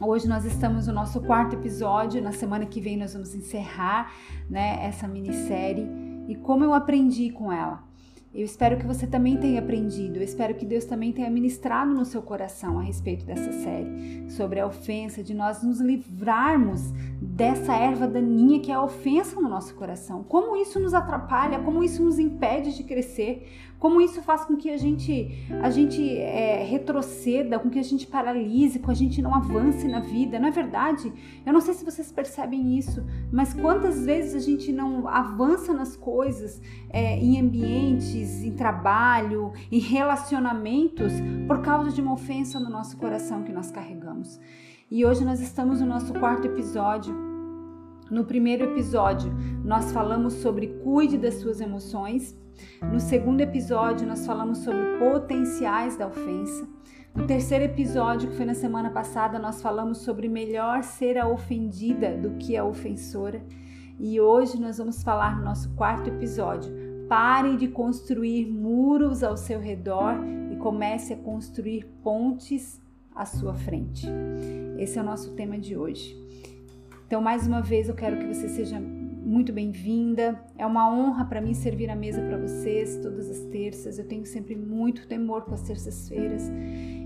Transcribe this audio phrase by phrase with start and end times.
[0.00, 4.12] Hoje nós estamos no nosso quarto episódio, na semana que vem nós vamos encerrar
[4.48, 5.88] né, essa minissérie
[6.28, 7.82] e como eu aprendi com ela.
[8.32, 12.04] Eu espero que você também tenha aprendido, eu espero que Deus também tenha ministrado no
[12.04, 18.06] seu coração a respeito dessa série, sobre a ofensa, de nós nos livrarmos dessa erva
[18.06, 20.22] daninha que é a ofensa no nosso coração.
[20.22, 23.48] Como isso nos atrapalha, como isso nos impede de crescer,
[23.78, 28.06] como isso faz com que a gente, a gente é, retroceda, com que a gente
[28.06, 30.38] paralise, com a gente não avance na vida.
[30.38, 31.12] Não é verdade?
[31.46, 35.96] Eu não sei se vocês percebem isso, mas quantas vezes a gente não avança nas
[35.96, 41.12] coisas, é, em ambientes, em trabalho, em relacionamentos,
[41.46, 44.40] por causa de uma ofensa no nosso coração que nós carregamos.
[44.90, 47.14] E hoje nós estamos no nosso quarto episódio.
[48.10, 49.30] No primeiro episódio,
[49.62, 52.34] nós falamos sobre cuide das suas emoções.
[52.92, 56.68] No segundo episódio, nós falamos sobre potenciais da ofensa.
[57.14, 62.16] No terceiro episódio, que foi na semana passada, nós falamos sobre melhor ser a ofendida
[62.16, 63.42] do que a ofensora.
[63.98, 66.72] E hoje nós vamos falar no nosso quarto episódio.
[67.08, 70.14] Pare de construir muros ao seu redor
[70.52, 72.80] e comece a construir pontes
[73.14, 74.06] à sua frente.
[74.78, 76.16] Esse é o nosso tema de hoje.
[77.06, 78.78] Então, mais uma vez, eu quero que você seja
[79.28, 80.42] muito bem-vinda.
[80.56, 83.98] É uma honra para mim servir a mesa para vocês todas as terças.
[83.98, 86.50] Eu tenho sempre muito temor com as terças-feiras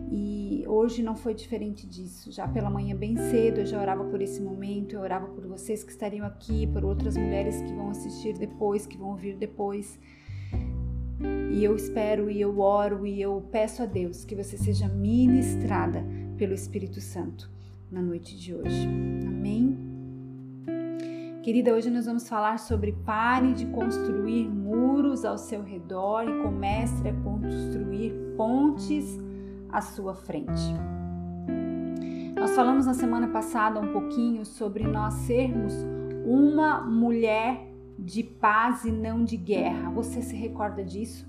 [0.08, 2.30] e hoje não foi diferente disso.
[2.30, 5.82] Já pela manhã, bem cedo, eu já orava por esse momento, eu orava por vocês
[5.82, 9.98] que estariam aqui, por outras mulheres que vão assistir depois, que vão ouvir depois.
[11.50, 16.04] E eu espero e eu oro e eu peço a Deus que você seja ministrada
[16.36, 17.50] pelo Espírito Santo
[17.90, 18.86] na noite de hoje.
[19.26, 19.91] Amém.
[21.42, 27.08] Querida, hoje nós vamos falar sobre pare de construir muros ao seu redor e comece
[27.08, 29.18] a construir pontes
[29.68, 30.72] à sua frente.
[32.36, 35.74] Nós falamos na semana passada um pouquinho sobre nós sermos
[36.24, 37.66] uma mulher
[37.98, 39.90] de paz e não de guerra.
[39.90, 41.28] Você se recorda disso?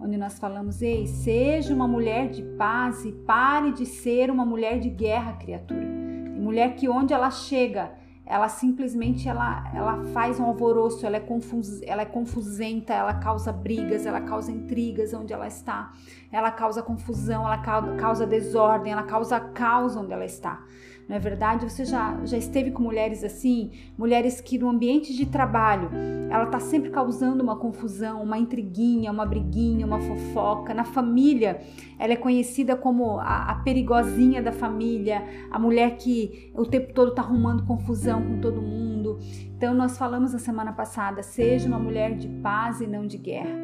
[0.00, 4.80] Onde nós falamos, ei, seja uma mulher de paz e pare de ser uma mulher
[4.80, 5.84] de guerra, criatura.
[5.84, 7.92] E mulher que onde ela chega,
[8.26, 13.52] ela simplesmente ela, ela faz um alvoroço, ela é, confus, ela é confusenta, ela causa
[13.52, 15.92] brigas, ela causa intrigas onde ela está,
[16.32, 17.58] ela causa confusão, ela
[17.96, 20.60] causa desordem, ela causa caos onde ela está.
[21.08, 21.68] Não é verdade?
[21.70, 23.70] Você já, já esteve com mulheres assim?
[23.96, 25.90] Mulheres que no ambiente de trabalho
[26.28, 30.74] ela está sempre causando uma confusão, uma intriguinha, uma briguinha, uma fofoca.
[30.74, 31.60] Na família,
[31.96, 37.10] ela é conhecida como a, a perigosinha da família, a mulher que o tempo todo
[37.10, 39.18] está arrumando confusão com todo mundo.
[39.56, 43.56] Então, nós falamos na semana passada: seja uma mulher de paz e não de guerra.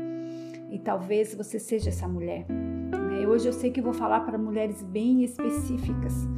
[0.70, 2.46] E talvez você seja essa mulher.
[3.26, 6.28] Hoje eu sei que vou falar para mulheres bem específicas.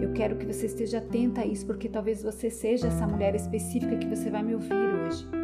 [0.00, 3.96] Eu quero que você esteja atenta a isso, porque talvez você seja essa mulher específica
[3.96, 5.43] que você vai me ouvir hoje.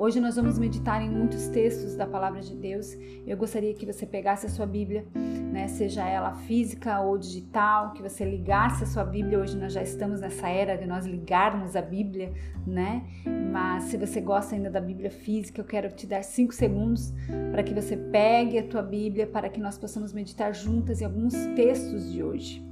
[0.00, 2.96] Hoje nós vamos meditar em muitos textos da palavra de Deus.
[3.26, 8.00] Eu gostaria que você pegasse a sua Bíblia, né, seja ela física ou digital, que
[8.00, 9.38] você ligasse a sua Bíblia.
[9.38, 12.32] Hoje nós já estamos nessa era de nós ligarmos a Bíblia,
[12.66, 13.04] né?
[13.52, 17.12] Mas se você gosta ainda da Bíblia física, eu quero te dar cinco segundos
[17.50, 21.34] para que você pegue a tua Bíblia para que nós possamos meditar juntas em alguns
[21.54, 22.64] textos de hoje.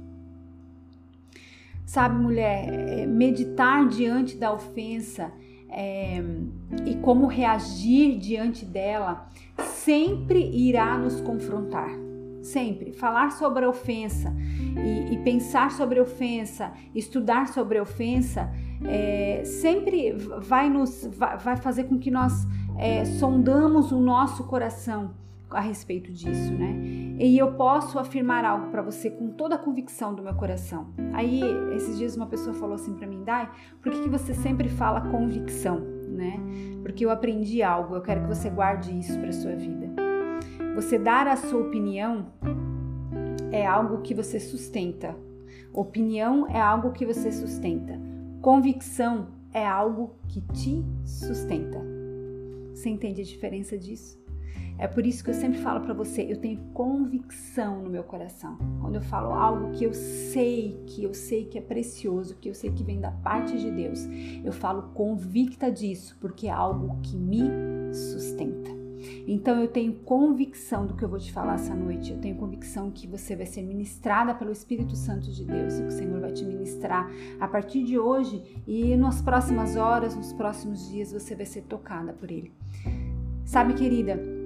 [1.85, 5.31] Sabe, mulher, é, meditar diante da ofensa
[5.69, 6.21] é,
[6.85, 11.89] e como reagir diante dela sempre irá nos confrontar.
[12.41, 12.93] Sempre.
[12.93, 14.33] Falar sobre a ofensa
[14.77, 18.49] e, e pensar sobre a ofensa, estudar sobre a ofensa,
[18.85, 22.47] é, sempre vai, nos, vai, vai fazer com que nós
[22.77, 25.11] é, sondamos o nosso coração
[25.51, 26.75] a respeito disso, né?
[27.19, 30.87] E eu posso afirmar algo para você com toda a convicção do meu coração.
[31.13, 31.41] Aí,
[31.75, 33.49] esses dias uma pessoa falou assim para mim, Dai,
[33.81, 36.39] por que, que você sempre fala convicção, né?
[36.81, 39.89] Porque eu aprendi algo, eu quero que você guarde isso para sua vida.
[40.75, 42.27] Você dar a sua opinião
[43.51, 45.15] é algo que você sustenta.
[45.73, 47.99] Opinião é algo que você sustenta.
[48.41, 51.79] Convicção é algo que te sustenta.
[52.73, 54.17] Você entende a diferença disso?
[54.79, 58.57] É por isso que eu sempre falo para você, eu tenho convicção no meu coração.
[58.79, 62.53] Quando eu falo algo que eu sei, que eu sei que é precioso, que eu
[62.53, 64.07] sei que vem da parte de Deus,
[64.41, 67.43] eu falo convicta disso, porque é algo que me
[67.93, 68.79] sustenta.
[69.27, 72.11] Então eu tenho convicção do que eu vou te falar essa noite.
[72.11, 75.87] Eu tenho convicção que você vai ser ministrada pelo Espírito Santo de Deus e que
[75.89, 77.09] o Senhor vai te ministrar
[77.39, 82.13] a partir de hoje e nas próximas horas, nos próximos dias você vai ser tocada
[82.13, 82.53] por ele.
[83.45, 84.38] Sabe, querida,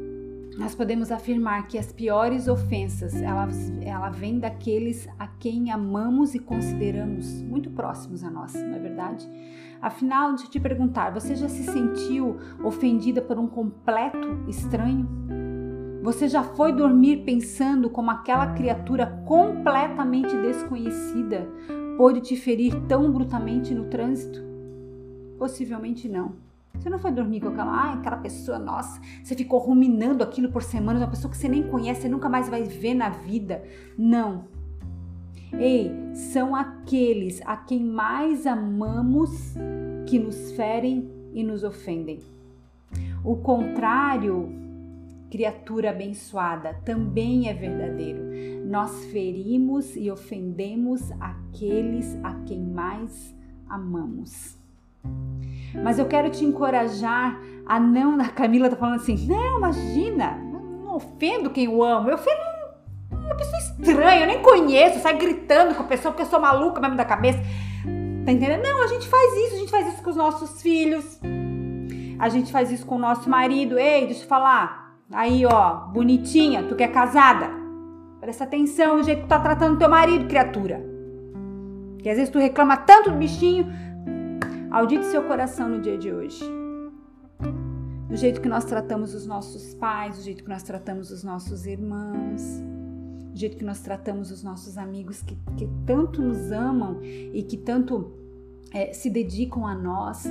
[0.57, 3.47] nós podemos afirmar que as piores ofensas, ela,
[3.81, 9.27] ela vem daqueles a quem amamos e consideramos muito próximos a nós, não é verdade?
[9.81, 15.07] Afinal, eu te perguntar, você já se sentiu ofendida por um completo estranho?
[16.03, 21.47] Você já foi dormir pensando como aquela criatura completamente desconhecida
[21.97, 24.41] pôde te ferir tão brutalmente no trânsito?
[25.38, 26.33] Possivelmente não.
[26.78, 30.64] Você não foi dormir com aquela, ah, aquela pessoa, nossa, você ficou ruminando aquilo por
[30.64, 33.64] semanas, uma pessoa que você nem conhece, você nunca mais vai ver na vida.
[33.98, 34.48] Não.
[35.54, 39.54] Ei, são aqueles a quem mais amamos
[40.08, 42.20] que nos ferem e nos ofendem.
[43.24, 44.52] O contrário,
[45.30, 48.22] criatura abençoada, também é verdadeiro.
[48.66, 53.36] Nós ferimos e ofendemos aqueles a quem mais
[53.70, 54.62] amamos.
[55.83, 58.19] Mas eu quero te encorajar a não.
[58.19, 60.38] A Camila tá falando assim: não, imagina,
[60.83, 62.53] não ofendo quem eu amo, eu ofendo
[63.11, 66.81] uma pessoa estranha, eu nem conheço, sai gritando com a pessoa porque eu sou maluca
[66.81, 67.39] mesmo da cabeça.
[68.25, 68.63] Tá entendendo?
[68.63, 71.19] Não, a gente faz isso, a gente faz isso com os nossos filhos,
[72.19, 73.77] a gente faz isso com o nosso marido.
[73.77, 74.94] Ei, deixa eu falar.
[75.11, 77.50] Aí, ó, bonitinha, tu que é casada,
[78.19, 80.83] presta atenção no jeito que tu tá tratando teu marido, criatura.
[82.00, 83.71] Que às vezes tu reclama tanto do bichinho,
[84.74, 86.44] Audite seu coração no dia de hoje.
[88.10, 91.68] Do jeito que nós tratamos os nossos pais, do jeito que nós tratamos os nossos
[91.68, 92.42] irmãos,
[93.31, 97.56] do jeito que nós tratamos os nossos amigos que, que tanto nos amam e que
[97.56, 98.14] tanto
[98.74, 100.24] é, se dedicam a nós.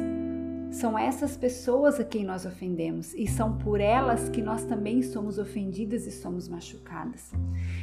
[0.73, 5.39] São essas pessoas a quem nós ofendemos e são por elas que nós também somos
[5.39, 7.31] ofendidas e somos machucadas.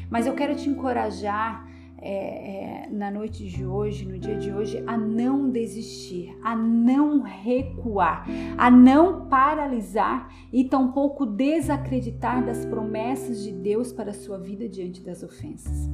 [0.10, 1.66] Mas eu quero te encorajar
[2.02, 7.22] é, é, na noite de hoje, no dia de hoje, a não desistir, a não
[7.22, 8.26] recuar,
[8.58, 15.02] a não paralisar e tampouco desacreditar das promessas de Deus para a sua vida diante
[15.02, 15.90] das ofensas.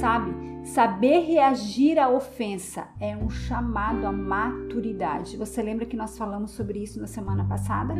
[0.00, 0.32] Sabe,
[0.64, 5.36] saber reagir à ofensa é um chamado à maturidade.
[5.36, 7.94] Você lembra que nós falamos sobre isso na semana passada?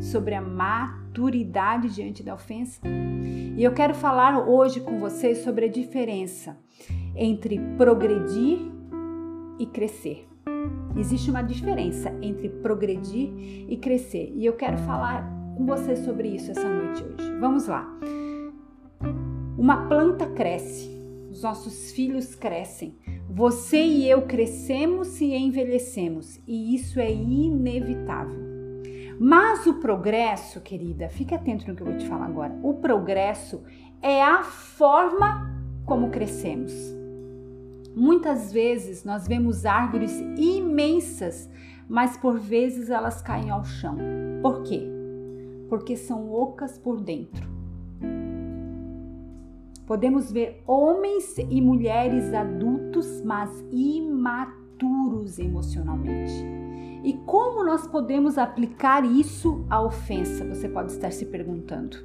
[0.00, 2.80] Sobre a maturidade diante da ofensa?
[3.56, 6.56] E eu quero falar hoje com vocês sobre a diferença
[7.14, 8.58] entre progredir
[9.58, 10.28] e crescer.
[10.96, 13.30] Existe uma diferença entre progredir
[13.68, 15.26] e crescer, e eu quero falar
[15.56, 17.38] com você sobre isso essa noite hoje.
[17.38, 17.88] Vamos lá.
[19.56, 20.90] Uma planta cresce,
[21.32, 22.94] os nossos filhos crescem,
[23.26, 28.38] você e eu crescemos e envelhecemos, e isso é inevitável.
[29.18, 32.54] Mas o progresso, querida, fique atento no que eu vou te falar agora.
[32.62, 33.62] O progresso
[34.02, 35.50] é a forma
[35.86, 36.72] como crescemos.
[37.96, 41.48] Muitas vezes nós vemos árvores imensas,
[41.88, 43.96] mas por vezes elas caem ao chão.
[44.42, 44.86] Por quê?
[45.70, 47.61] Porque são ocas por dentro.
[49.86, 56.32] Podemos ver homens e mulheres adultos, mas imaturos emocionalmente.
[57.04, 60.44] E como nós podemos aplicar isso à ofensa?
[60.44, 61.96] Você pode estar se perguntando.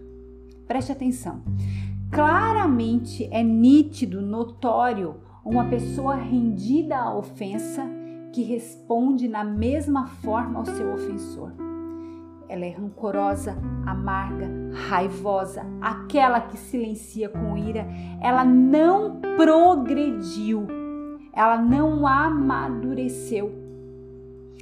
[0.68, 1.44] Preste atenção.
[2.12, 5.15] Claramente é nítido, notório,
[5.45, 7.85] uma pessoa rendida à ofensa
[8.33, 11.66] que responde na mesma forma ao seu ofensor.
[12.49, 14.47] Ela é rancorosa, amarga,
[14.88, 17.85] raivosa, aquela que silencia com ira.
[18.21, 20.66] Ela não progrediu,
[21.33, 23.51] ela não amadureceu.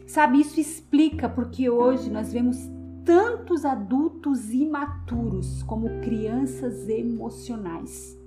[0.08, 2.58] Sabe, isso explica porque hoje nós vemos
[3.04, 8.18] tantos adultos imaturos como crianças emocionais.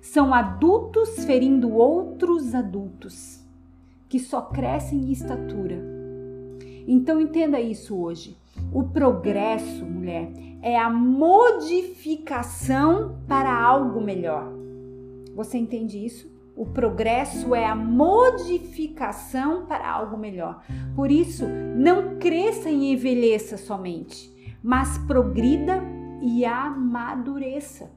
[0.00, 3.40] São adultos ferindo outros adultos
[4.08, 5.78] que só crescem em estatura.
[6.86, 8.36] Então entenda isso hoje.
[8.70, 10.30] O progresso, mulher,
[10.62, 14.52] é a modificação para algo melhor.
[15.34, 16.30] Você entende isso?
[16.54, 20.62] O progresso é a modificação para algo melhor.
[20.94, 24.30] Por isso, não cresça e envelheça somente,
[24.62, 25.82] mas progrida
[26.20, 27.90] e amadureça.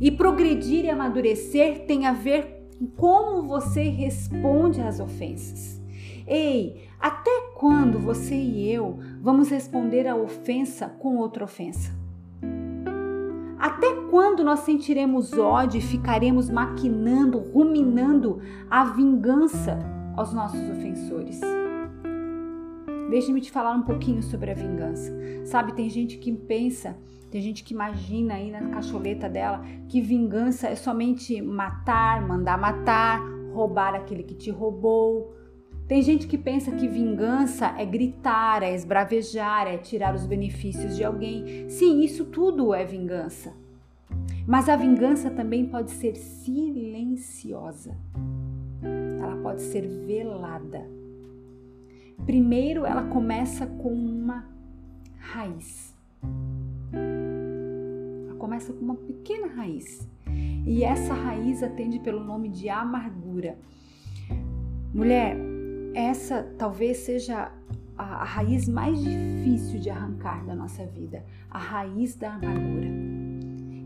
[0.00, 5.83] E progredir e amadurecer tem a ver com como você responde às ofensas.
[6.26, 11.92] Ei, até quando você e eu vamos responder a ofensa com outra ofensa?
[13.58, 18.40] Até quando nós sentiremos ódio e ficaremos maquinando, ruminando
[18.70, 19.78] a vingança
[20.16, 21.40] aos nossos ofensores?
[23.10, 25.12] Deixe-me te falar um pouquinho sobre a vingança.
[25.44, 26.96] Sabe, tem gente que pensa,
[27.30, 33.20] tem gente que imagina aí na cacholeta dela que vingança é somente matar, mandar matar,
[33.52, 35.34] roubar aquele que te roubou.
[35.86, 41.04] Tem gente que pensa que vingança é gritar, é esbravejar, é tirar os benefícios de
[41.04, 41.68] alguém.
[41.68, 43.52] Sim, isso tudo é vingança.
[44.46, 47.94] Mas a vingança também pode ser silenciosa.
[49.20, 50.88] Ela pode ser velada.
[52.24, 54.48] Primeiro, ela começa com uma
[55.18, 55.94] raiz.
[58.26, 60.08] Ela começa com uma pequena raiz.
[60.66, 63.58] E essa raiz atende pelo nome de amargura.
[64.94, 65.36] Mulher,
[65.94, 67.52] essa talvez seja
[67.96, 72.88] a, a raiz mais difícil de arrancar da nossa vida, a raiz da amargura.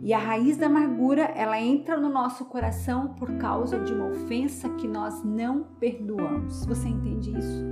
[0.02, 4.68] E a raiz da amargura, ela entra no nosso coração por causa de uma ofensa
[4.70, 6.64] que nós não perdoamos.
[6.64, 7.64] Você entende isso?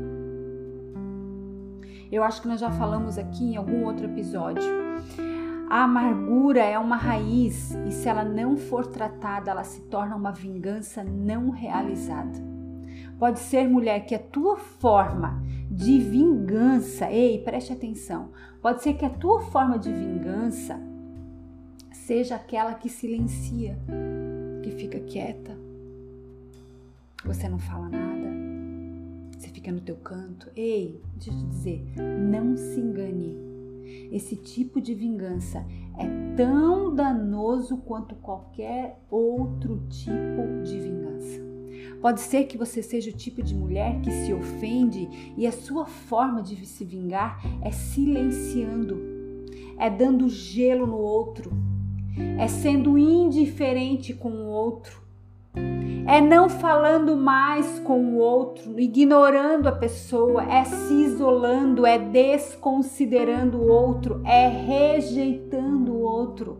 [2.12, 4.68] Eu acho que nós já falamos aqui em algum outro episódio.
[5.70, 10.30] A amargura é uma raiz e se ela não for tratada, ela se torna uma
[10.30, 12.55] vingança não realizada.
[13.18, 18.28] Pode ser, mulher, que a tua forma de vingança, ei, preste atenção,
[18.60, 20.78] pode ser que a tua forma de vingança
[21.92, 23.78] seja aquela que silencia,
[24.62, 25.56] que fica quieta,
[27.24, 28.28] você não fala nada,
[29.36, 30.50] você fica no teu canto.
[30.54, 31.84] Ei, deixa eu te dizer,
[32.20, 33.36] não se engane.
[34.12, 35.64] Esse tipo de vingança
[35.98, 41.55] é tão danoso quanto qualquer outro tipo de vingança.
[42.00, 45.86] Pode ser que você seja o tipo de mulher que se ofende e a sua
[45.86, 48.96] forma de se vingar é silenciando,
[49.78, 51.52] é dando gelo no outro,
[52.38, 55.06] é sendo indiferente com o outro,
[56.06, 63.58] é não falando mais com o outro, ignorando a pessoa, é se isolando, é desconsiderando
[63.58, 66.58] o outro, é rejeitando o outro.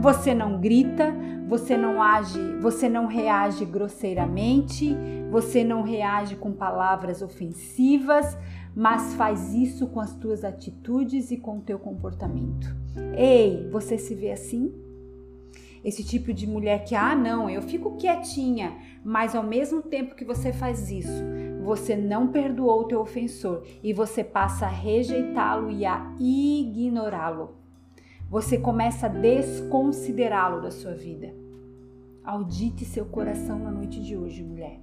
[0.00, 1.14] Você não grita,
[1.50, 4.96] você não age, você não reage grosseiramente,
[5.32, 8.38] você não reage com palavras ofensivas,
[8.72, 12.72] mas faz isso com as tuas atitudes e com o teu comportamento.
[13.16, 14.72] Ei, você se vê assim?
[15.84, 20.24] Esse tipo de mulher que, ah, não, eu fico quietinha, mas ao mesmo tempo que
[20.24, 21.24] você faz isso,
[21.64, 27.58] você não perdoou o teu ofensor e você passa a rejeitá-lo e a ignorá-lo
[28.30, 31.34] você começa a desconsiderá-lo da sua vida.
[32.24, 34.80] Audite seu coração na noite de hoje, mulher.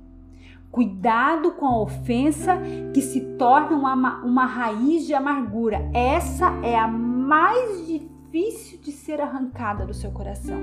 [0.72, 2.58] Cuidado com a ofensa
[2.94, 5.90] que se torna uma, uma raiz de amargura.
[5.94, 10.60] Essa é a mais difícil de ser arrancada do seu coração.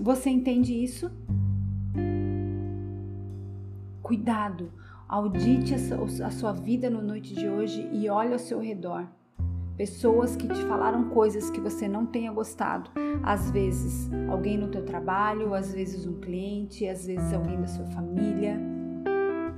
[0.00, 1.10] Você entende isso?
[4.02, 4.72] Cuidado,
[5.08, 9.06] audite a sua vida na noite de hoje e olhe ao seu redor
[9.76, 12.90] pessoas que te falaram coisas que você não tenha gostado.
[13.22, 17.86] Às vezes alguém no teu trabalho, às vezes um cliente, às vezes alguém da sua
[17.86, 18.58] família,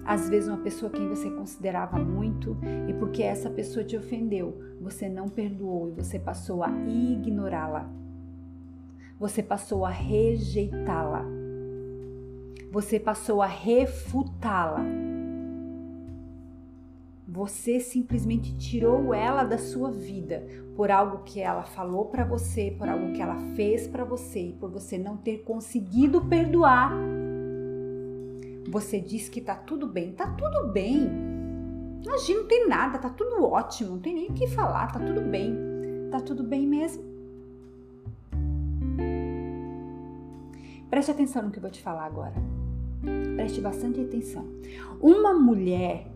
[0.05, 2.57] às vezes uma pessoa quem você considerava muito
[2.89, 7.91] e porque essa pessoa te ofendeu, você não perdoou e você passou a ignorá-la.
[9.19, 11.25] Você passou a rejeitá-la.
[12.71, 14.85] Você passou a refutá-la
[17.35, 22.89] você simplesmente tirou ela da sua vida por algo que ela falou para você, por
[22.89, 26.93] algo que ela fez para você e por você não ter conseguido perdoar.
[28.71, 31.11] Você diz que tá tudo bem, tá tudo bem.
[32.05, 35.21] Imagina, não tem nada, tá tudo ótimo, não tem nem o que falar, tá tudo
[35.21, 35.59] bem.
[36.13, 37.03] Tá tudo bem mesmo?
[40.89, 42.35] Preste atenção no que eu vou te falar agora.
[43.35, 44.47] Preste bastante atenção.
[45.01, 46.14] Uma mulher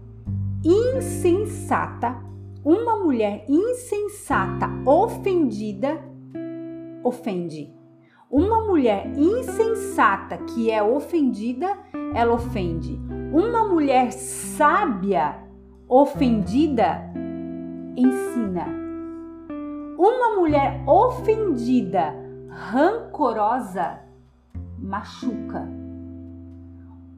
[0.65, 2.17] insensata,
[2.65, 5.99] uma mulher insensata ofendida
[7.03, 7.73] ofende.
[8.31, 11.79] Uma mulher insensata que é ofendida,
[12.15, 13.01] ela ofende.
[13.33, 15.39] Uma mulher sábia
[15.89, 17.11] ofendida
[17.97, 18.67] ensina.
[19.97, 22.15] Uma mulher ofendida,
[22.51, 24.01] rancorosa,
[24.79, 25.88] machuca.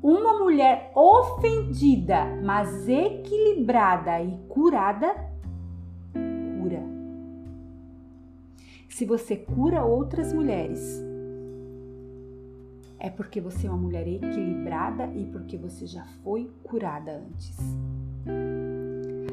[0.02, 5.14] Uma mulher ofendida, mas equilibrada e curada,
[6.58, 6.82] cura.
[8.88, 11.02] Se você cura outras mulheres,
[12.98, 17.58] é porque você é uma mulher equilibrada e porque você já foi curada antes.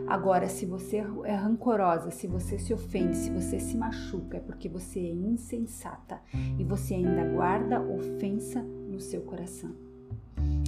[0.05, 4.67] Agora, se você é rancorosa, se você se ofende, se você se machuca, é porque
[4.67, 6.21] você é insensata
[6.57, 9.86] e você ainda guarda ofensa no seu coração.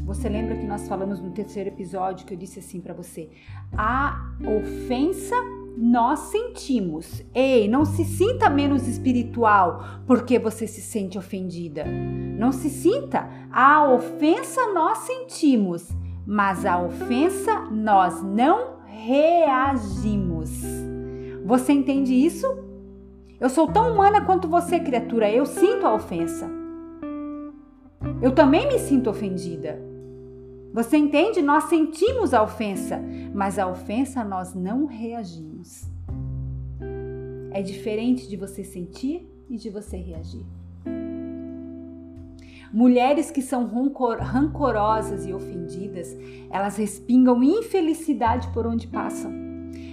[0.09, 3.29] Você lembra que nós falamos no terceiro episódio que eu disse assim para você?
[3.77, 5.35] A ofensa
[5.77, 7.23] nós sentimos.
[7.31, 11.85] Ei, não se sinta menos espiritual porque você se sente ofendida.
[11.85, 13.29] Não se sinta.
[13.51, 15.87] A ofensa nós sentimos,
[16.25, 20.49] mas a ofensa nós não reagimos.
[21.45, 22.47] Você entende isso?
[23.39, 25.31] Eu sou tão humana quanto você, criatura.
[25.31, 26.49] Eu sinto a ofensa.
[28.23, 29.87] Eu também me sinto ofendida.
[30.73, 31.41] Você entende?
[31.41, 33.01] Nós sentimos a ofensa,
[33.33, 35.89] mas a ofensa nós não reagimos.
[37.51, 40.45] É diferente de você sentir e de você reagir.
[42.71, 46.15] Mulheres que são rancorosas e ofendidas,
[46.51, 49.33] elas respingam infelicidade por onde passam.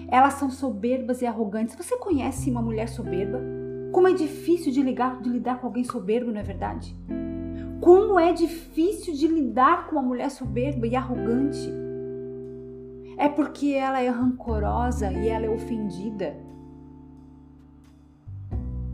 [0.08, 1.74] Elas são soberbas e arrogantes.
[1.74, 3.40] Você conhece uma mulher soberba?
[3.92, 6.94] Como é difícil de, ligar, de lidar com alguém soberbo, não é verdade?
[7.80, 11.70] Como é difícil de lidar com uma mulher soberba e arrogante?
[13.18, 16.36] É porque ela é rancorosa e ela é ofendida.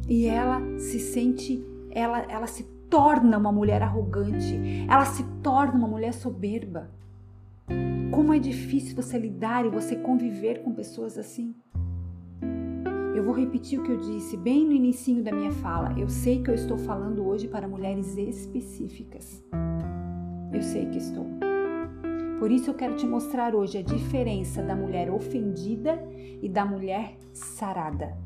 [0.09, 5.89] E ela se sente, ela, ela se torna uma mulher arrogante, ela se torna uma
[5.89, 6.91] mulher soberba.
[8.11, 11.55] Como é difícil você lidar e você conviver com pessoas assim.
[13.15, 15.95] Eu vou repetir o que eu disse bem no início da minha fala.
[15.99, 19.45] Eu sei que eu estou falando hoje para mulheres específicas.
[20.51, 21.27] Eu sei que estou.
[22.39, 26.03] Por isso eu quero te mostrar hoje a diferença da mulher ofendida
[26.41, 28.17] e da mulher sarada.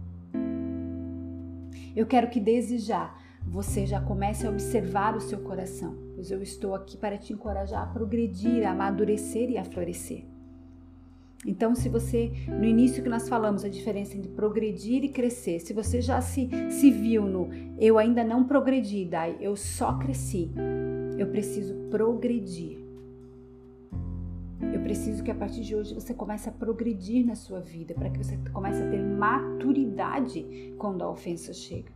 [1.95, 3.13] Eu quero que desde já
[3.45, 7.83] você já comece a observar o seu coração, pois eu estou aqui para te encorajar
[7.83, 10.36] a progredir, a amadurecer e a florescer.
[11.47, 15.73] Então, se você, no início que nós falamos, a diferença entre progredir e crescer, se
[15.73, 17.49] você já se, se viu no
[17.79, 20.51] eu ainda não progredi, daí eu só cresci,
[21.17, 22.85] eu preciso progredir.
[24.73, 28.11] Eu preciso que a partir de hoje você comece a progredir na sua vida, para
[28.11, 31.93] que você comece a ter maturidade quando a ofensa chega.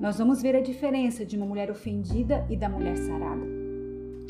[0.00, 3.51] Nós vamos ver a diferença de uma mulher ofendida e da mulher sarada.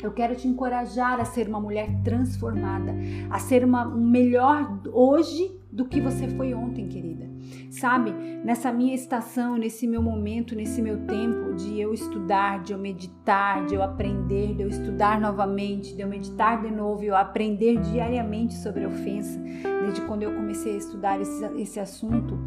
[0.05, 2.93] Eu quero te encorajar a ser uma mulher transformada,
[3.29, 7.27] a ser uma, um melhor hoje do que você foi ontem, querida.
[7.71, 12.77] Sabe, nessa minha estação, nesse meu momento, nesse meu tempo de eu estudar, de eu
[12.77, 17.79] meditar, de eu aprender, de eu estudar novamente, de eu meditar de novo, eu aprender
[17.79, 19.39] diariamente sobre ofensa,
[19.81, 22.37] desde quando eu comecei a estudar esse, esse assunto,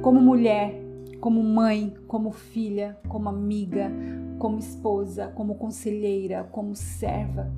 [0.00, 0.81] como mulher,
[1.22, 3.92] como mãe, como filha, como amiga,
[4.40, 7.48] como esposa, como conselheira, como serva.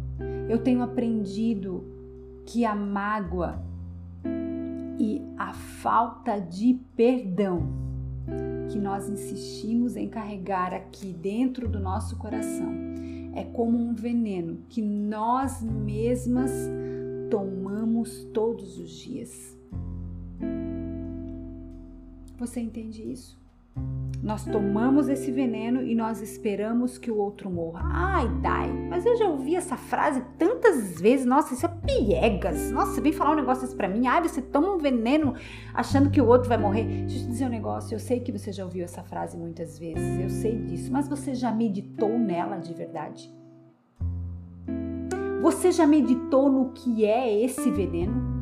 [0.50, 1.82] Eu tenho aprendido
[2.44, 3.64] que a mágoa
[4.98, 7.62] e a falta de perdão
[8.70, 12.70] que nós insistimos em carregar aqui dentro do nosso coração
[13.34, 16.52] é como um veneno que nós mesmas
[17.30, 19.58] tomamos todos os dias.
[22.36, 23.42] Você entende isso?
[24.24, 27.82] Nós tomamos esse veneno e nós esperamos que o outro morra.
[27.92, 31.26] Ai, Dai, mas eu já ouvi essa frase tantas vezes.
[31.26, 32.70] Nossa, isso é piegas.
[32.70, 34.06] Nossa, vem falar um negócio desse pra mim.
[34.06, 35.34] Ai, você toma um veneno
[35.74, 36.84] achando que o outro vai morrer.
[36.84, 37.94] Deixa eu te dizer um negócio.
[37.94, 40.18] Eu sei que você já ouviu essa frase muitas vezes.
[40.18, 40.90] Eu sei disso.
[40.90, 43.30] Mas você já meditou nela de verdade?
[45.42, 48.33] Você já meditou no que é esse veneno?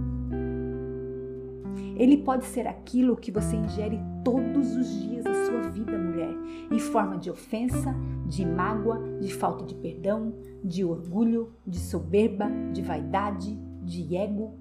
[1.96, 6.34] Ele pode ser aquilo que você ingere todos os dias da sua vida, mulher,
[6.70, 7.94] em forma de ofensa,
[8.26, 14.54] de mágoa, de falta de perdão, de orgulho, de soberba, de vaidade, de ego.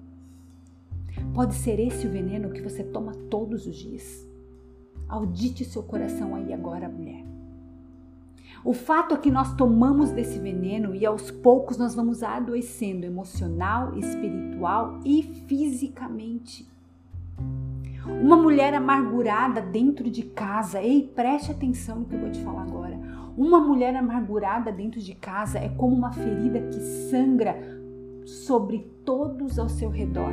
[1.34, 4.26] Pode ser esse o veneno que você toma todos os dias.
[5.08, 7.24] Audite seu coração aí agora, mulher.
[8.64, 13.98] O fato é que nós tomamos desse veneno e aos poucos nós vamos adoecendo emocional,
[13.98, 16.71] espiritual e fisicamente.
[18.06, 22.62] Uma mulher amargurada dentro de casa, ei, preste atenção no que eu vou te falar
[22.62, 22.98] agora.
[23.36, 27.56] Uma mulher amargurada dentro de casa é como uma ferida que sangra
[28.24, 30.32] sobre todos ao seu redor.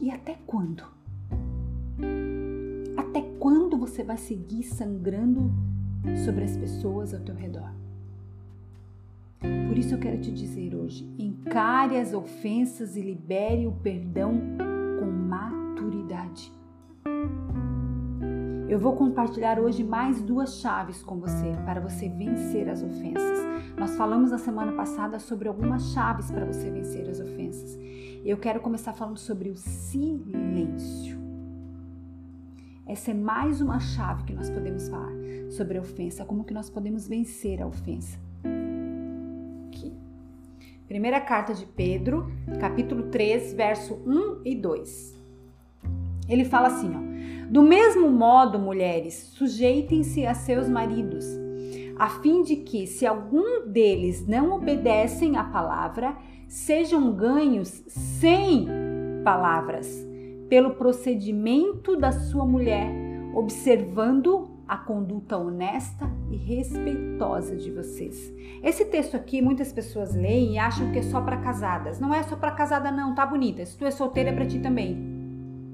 [0.00, 0.84] E até quando?
[2.96, 5.50] Até quando você vai seguir sangrando
[6.24, 7.70] sobre as pessoas ao teu redor?
[9.40, 14.40] Por isso eu quero te dizer hoje: encare as ofensas e libere o perdão
[16.10, 16.52] maturidade.
[18.68, 23.40] Eu vou compartilhar hoje mais duas chaves com você para você vencer as ofensas.
[23.76, 27.78] Nós falamos na semana passada sobre algumas chaves para você vencer as ofensas.
[28.24, 31.18] Eu quero começar falando sobre o silêncio.
[32.86, 35.12] Essa é mais uma chave que nós podemos falar
[35.50, 38.18] sobre a ofensa, como que nós podemos vencer a ofensa.
[39.68, 39.92] Aqui.
[40.86, 45.19] Primeira carta de Pedro, capítulo 3, verso 1 e 2.
[46.30, 51.26] Ele fala assim, ó: Do mesmo modo, mulheres, sujeitem-se a seus maridos,
[51.98, 56.16] a fim de que, se algum deles não obedecem à palavra,
[56.48, 58.66] sejam ganhos sem
[59.24, 60.06] palavras,
[60.48, 62.90] pelo procedimento da sua mulher,
[63.34, 68.32] observando a conduta honesta e respeitosa de vocês.
[68.62, 71.98] Esse texto aqui muitas pessoas leem e acham que é só para casadas.
[71.98, 73.66] Não é só para casada não, tá bonita.
[73.66, 75.09] Se tu é solteira é para ti também.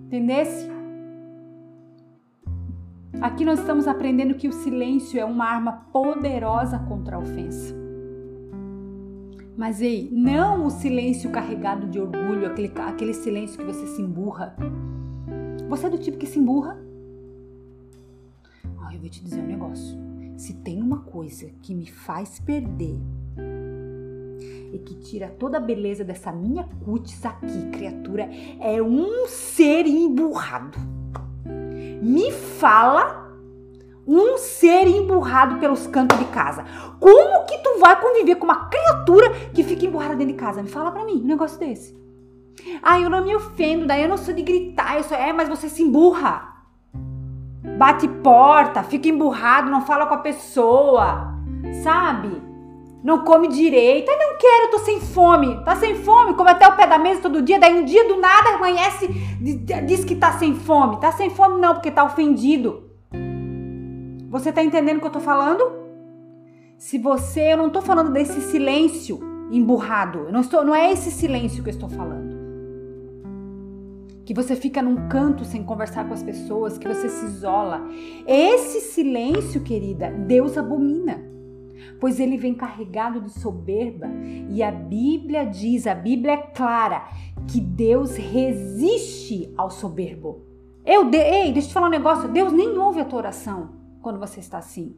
[0.07, 0.71] Entendesse?
[3.21, 7.75] Aqui nós estamos aprendendo que o silêncio é uma arma poderosa contra a ofensa.
[9.57, 14.55] Mas ei, não o silêncio carregado de orgulho, aquele, aquele silêncio que você se emburra.
[15.69, 16.79] Você é do tipo que se emburra?
[18.79, 19.99] Ah, eu vou te dizer um negócio.
[20.37, 23.01] Se tem uma coisa que me faz perder
[24.73, 28.29] e que tira toda a beleza dessa minha cutis aqui, criatura,
[28.61, 30.97] é um ser emburrado
[32.03, 33.25] me fala
[34.07, 36.65] um ser emburrado pelos cantos de casa.
[37.01, 40.63] Como que tu vai conviver com uma criatura que fica emburrada dentro de casa?
[40.63, 41.97] Me fala pra mim um negócio desse.
[42.83, 45.49] Ah, eu não me ofendo, daí eu não sou de gritar, eu sou, é, mas
[45.49, 46.55] você se emburra.
[47.77, 51.35] Bate porta, fica emburrado, não fala com a pessoa,
[51.83, 52.46] sabe?
[53.07, 54.11] Não come direito.
[54.11, 55.63] Ai, não quero, tô sem fome.
[55.65, 58.21] Tá sem fome, come até o pé da mesa todo dia, daí um dia do
[58.21, 59.07] nada amanhece,
[59.87, 61.01] diz que tá sem fome.
[61.01, 62.91] Tá sem fome não, porque tá ofendido.
[64.29, 65.63] Você tá entendendo o que eu tô falando?
[66.77, 69.21] Se você, eu não tô falando desse silêncio
[69.53, 70.25] emburrado.
[70.27, 72.35] Eu não estou, não é esse silêncio que eu estou falando.
[74.25, 77.83] Que você fica num canto sem conversar com as pessoas, que você se isola.
[78.27, 81.36] Esse silêncio, querida, Deus abomina
[82.01, 84.07] pois ele vem carregado de soberba.
[84.51, 87.09] E a Bíblia diz, a Bíblia é clara,
[87.49, 90.45] que Deus resiste ao soberbo.
[90.85, 93.71] Eu, de, ei, deixa eu te falar um negócio, Deus nem ouve a tua oração
[94.01, 94.95] quando você está assim,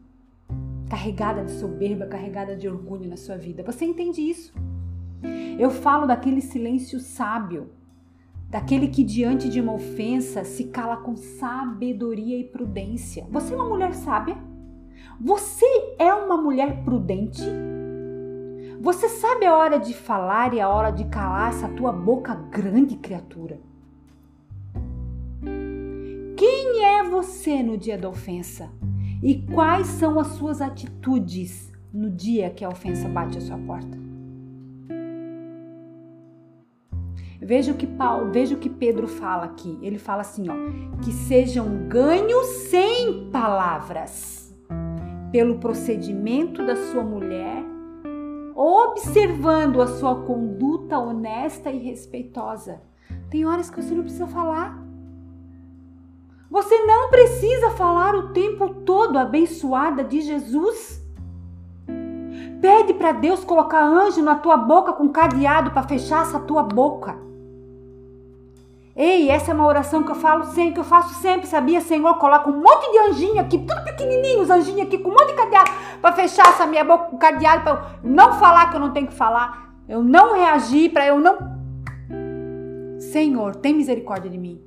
[0.91, 3.63] carregada de soberba, carregada de orgulho na sua vida.
[3.63, 4.53] Você entende isso?
[5.59, 7.71] Eu falo daquele silêncio sábio,
[8.51, 13.27] daquele que diante de uma ofensa se cala com sabedoria e prudência.
[13.31, 14.37] Você é uma mulher sábia?
[15.21, 15.67] Você
[15.99, 17.43] é uma mulher prudente?
[18.81, 22.95] Você sabe a hora de falar e a hora de calar essa tua boca grande,
[22.95, 23.59] criatura?
[26.37, 28.71] Quem é você no dia da ofensa?
[29.21, 33.99] E quais são as suas atitudes no dia que a ofensa bate a sua porta?
[37.41, 39.77] Veja o que Paulo, veja o que Pedro fala aqui.
[39.83, 40.55] Ele fala assim, ó,
[41.03, 44.48] que sejam ganhos sem palavras
[45.31, 47.65] pelo procedimento da sua mulher,
[48.55, 52.81] observando a sua conduta honesta e respeitosa.
[53.31, 54.83] Tem horas que você não precisa falar.
[56.51, 61.07] Você não precisa falar o tempo todo abençoada de Jesus.
[62.61, 67.28] Pede para Deus colocar anjo na tua boca com cadeado para fechar essa tua boca.
[69.01, 72.13] Ei, essa é uma oração que eu falo sempre, que eu faço sempre, sabia, Senhor?
[72.19, 75.35] Coloca um monte de anjinho aqui, tudo pequenininho, os anjinhos aqui, com um monte de
[75.35, 75.71] cadeado,
[76.03, 79.07] para fechar essa minha boca com cadeado, para eu não falar que eu não tenho
[79.07, 81.39] que falar, eu não reagir, para eu não.
[82.99, 84.61] Senhor, tem misericórdia de mim.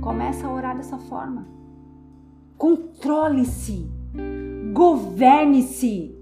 [0.00, 1.46] Começa a orar dessa forma.
[2.56, 3.88] Controle-se.
[4.72, 6.17] Governe-se.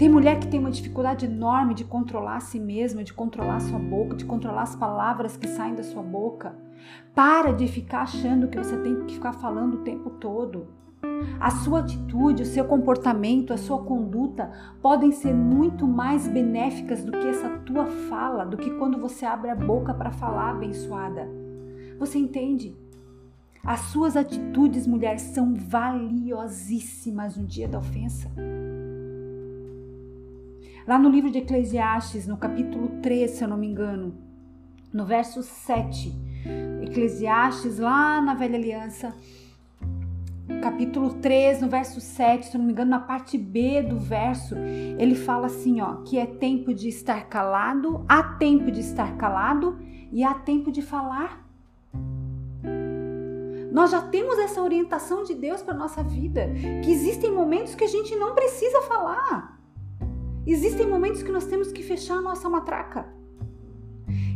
[0.00, 3.60] Tem mulher que tem uma dificuldade enorme de controlar a si mesma, de controlar a
[3.60, 6.54] sua boca, de controlar as palavras que saem da sua boca.
[7.14, 10.68] Para de ficar achando que você tem que ficar falando o tempo todo.
[11.38, 17.12] A sua atitude, o seu comportamento, a sua conduta podem ser muito mais benéficas do
[17.12, 21.28] que essa tua fala, do que quando você abre a boca para falar abençoada.
[21.98, 22.74] Você entende?
[23.62, 28.30] As suas atitudes, mulher, são valiosíssimas no dia da ofensa.
[30.86, 34.14] Lá no livro de Eclesiastes, no capítulo 3, se eu não me engano,
[34.92, 36.12] no verso 7,
[36.82, 39.14] Eclesiastes, lá na Velha Aliança,
[40.62, 44.56] capítulo 3, no verso 7, se eu não me engano, na parte B do verso,
[44.56, 49.78] ele fala assim, ó, que é tempo de estar calado, há tempo de estar calado
[50.10, 51.46] e há tempo de falar.
[53.70, 56.50] Nós já temos essa orientação de Deus para nossa vida,
[56.82, 59.59] que existem momentos que a gente não precisa falar.
[60.46, 63.06] Existem momentos que nós temos que fechar a nossa matraca.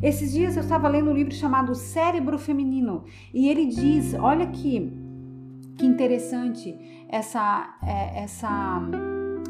[0.02, 4.92] Esses dias eu estava lendo um livro chamado Cérebro Feminino e ele diz: olha que,
[5.76, 6.76] que interessante
[7.08, 8.82] essa, é, essa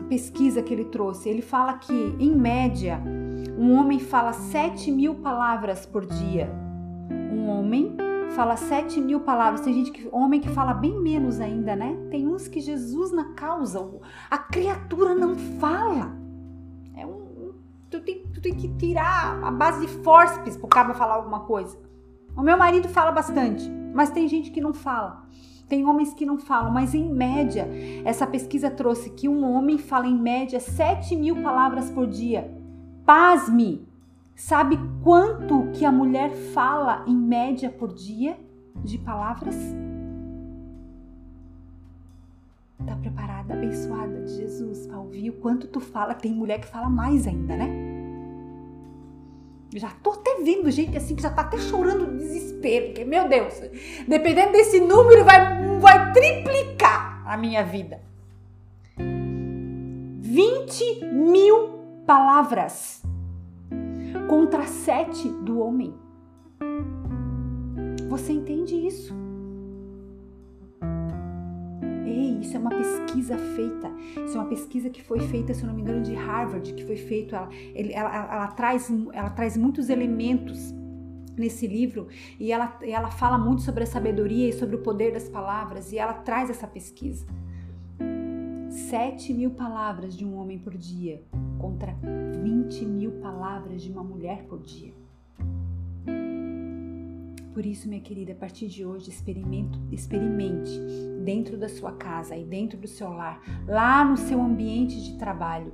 [0.08, 1.28] pesquisa que ele trouxe.
[1.28, 3.02] Ele fala que, em média,
[3.58, 6.50] um homem fala 7 mil palavras por dia.
[7.32, 7.96] Um homem
[8.34, 9.60] fala sete mil palavras.
[9.60, 11.96] Tem gente que, homem que fala bem menos ainda, né?
[12.10, 13.88] Tem uns que Jesus na causa,
[14.30, 16.23] a criatura não fala.
[17.94, 21.78] Tu, tem, tu tem que tirar a base de forceps pro cara falar alguma coisa.
[22.36, 25.28] O meu marido fala bastante, mas tem gente que não fala.
[25.68, 27.68] Tem homens que não falam, mas em média,
[28.04, 32.52] essa pesquisa trouxe que um homem fala em média 7 mil palavras por dia.
[33.06, 33.86] Pasme!
[34.34, 38.36] Sabe quanto que a mulher fala em média por dia
[38.82, 39.54] de palavras?
[42.86, 46.14] Tá preparada, abençoada de Jesus para ouvir o quanto tu fala?
[46.14, 47.70] Tem mulher que fala mais ainda, né?
[49.74, 53.28] Já tô até vendo gente assim que já tá até chorando de desespero, porque, meu
[53.28, 53.60] Deus,
[54.06, 58.00] dependendo desse número, vai, vai triplicar a minha vida.
[58.96, 63.02] 20 mil palavras
[64.28, 65.94] contra sete do homem.
[68.08, 69.23] Você entende isso?
[72.04, 73.90] Ei, isso é uma pesquisa feita.
[74.24, 76.84] Isso é uma pesquisa que foi feita, se eu não me engano, de Harvard, que
[76.84, 77.34] foi feito.
[77.34, 80.74] Ela, ela, ela, ela traz, ela traz muitos elementos
[81.36, 85.28] nesse livro e ela, ela fala muito sobre a sabedoria e sobre o poder das
[85.28, 87.26] palavras e ela traz essa pesquisa.
[88.70, 91.22] 7 mil palavras de um homem por dia
[91.58, 91.96] contra
[92.42, 94.92] 20 mil palavras de uma mulher por dia.
[97.54, 100.80] Por isso, minha querida, a partir de hoje, experimente
[101.24, 105.72] dentro da sua casa e dentro do seu lar, lá no seu ambiente de trabalho,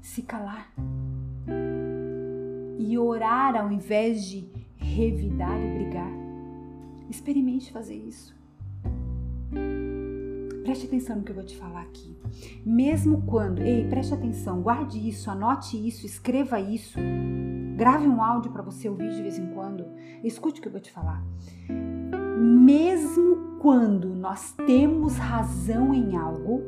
[0.00, 0.72] se calar
[2.78, 6.10] e orar ao invés de revidar e brigar.
[7.10, 8.34] Experimente fazer isso.
[10.62, 12.16] Preste atenção no que eu vou te falar aqui.
[12.64, 16.98] Mesmo quando, ei, preste atenção, guarde isso, anote isso, escreva isso.
[17.80, 19.86] Grave um áudio para você ouvir de vez em quando.
[20.22, 21.24] Escute o que eu vou te falar.
[22.38, 26.60] Mesmo quando nós temos razão em algo,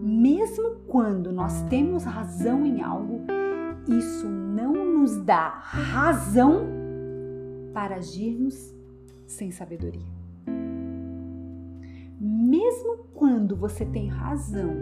[0.00, 3.20] mesmo quando nós temos razão em algo,
[3.86, 6.66] isso não nos dá razão
[7.74, 8.74] para agirmos
[9.26, 10.08] sem sabedoria.
[12.18, 14.74] Mesmo quando você tem razão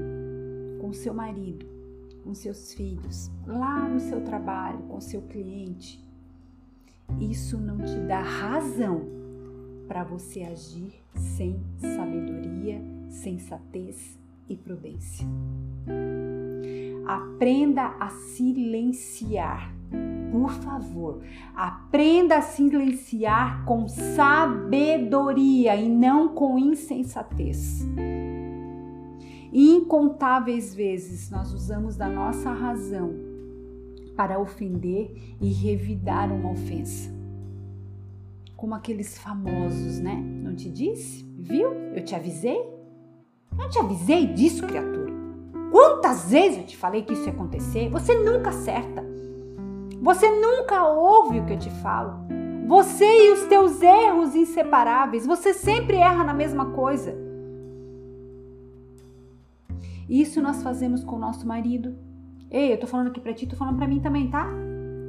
[0.81, 1.78] com seu marido,
[2.23, 6.07] com seus filhos, lá no seu trabalho, com seu cliente,
[7.21, 9.03] isso não te dá razão
[9.89, 15.27] para você agir sem sabedoria, sensatez e prudência.
[17.07, 19.75] Aprenda a silenciar.
[20.31, 21.23] Por favor,
[21.57, 27.87] aprenda a silenciar com sabedoria e não com insensatez.
[29.53, 33.15] Incontáveis vezes nós usamos da nossa razão
[34.17, 37.11] para ofender e revidar uma ofensa.
[38.57, 40.17] Como aqueles famosos, né?
[40.17, 41.25] Não te disse?
[41.39, 41.73] Viu?
[41.95, 42.61] Eu te avisei?
[43.57, 45.13] Não te avisei disso, criatura.
[45.71, 47.89] Quantas vezes eu te falei que isso ia acontecer?
[47.91, 49.05] Você nunca acerta.
[50.03, 52.27] Você nunca ouve o que eu te falo.
[52.67, 57.28] Você e os teus erros inseparáveis, você sempre erra na mesma coisa.
[60.09, 61.95] Isso nós fazemos com o nosso marido.
[62.51, 64.49] Ei, eu tô falando aqui pra ti, tô falando pra mim também, tá?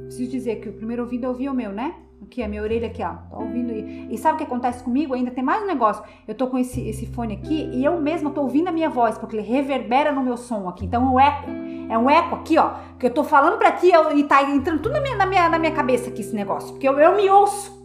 [0.04, 1.94] Preciso dizer que o primeiro ouvido é o meu, né?
[2.22, 3.14] Aqui, a minha orelha aqui, ó.
[3.30, 4.08] Tô ouvindo aí.
[4.10, 5.14] E sabe o que acontece comigo?
[5.14, 6.04] Ainda tem mais um negócio.
[6.28, 9.16] Eu tô com esse, esse fone aqui e eu mesma tô ouvindo a minha voz,
[9.16, 10.84] porque ele reverbera no meu som aqui.
[10.84, 11.50] Então, é um eco.
[11.88, 12.74] É um eco aqui, ó.
[12.98, 15.58] Que eu tô falando pra ti e tá entrando tudo na minha, na minha, na
[15.58, 16.72] minha cabeça aqui esse negócio.
[16.72, 17.80] Porque eu, eu me ouço.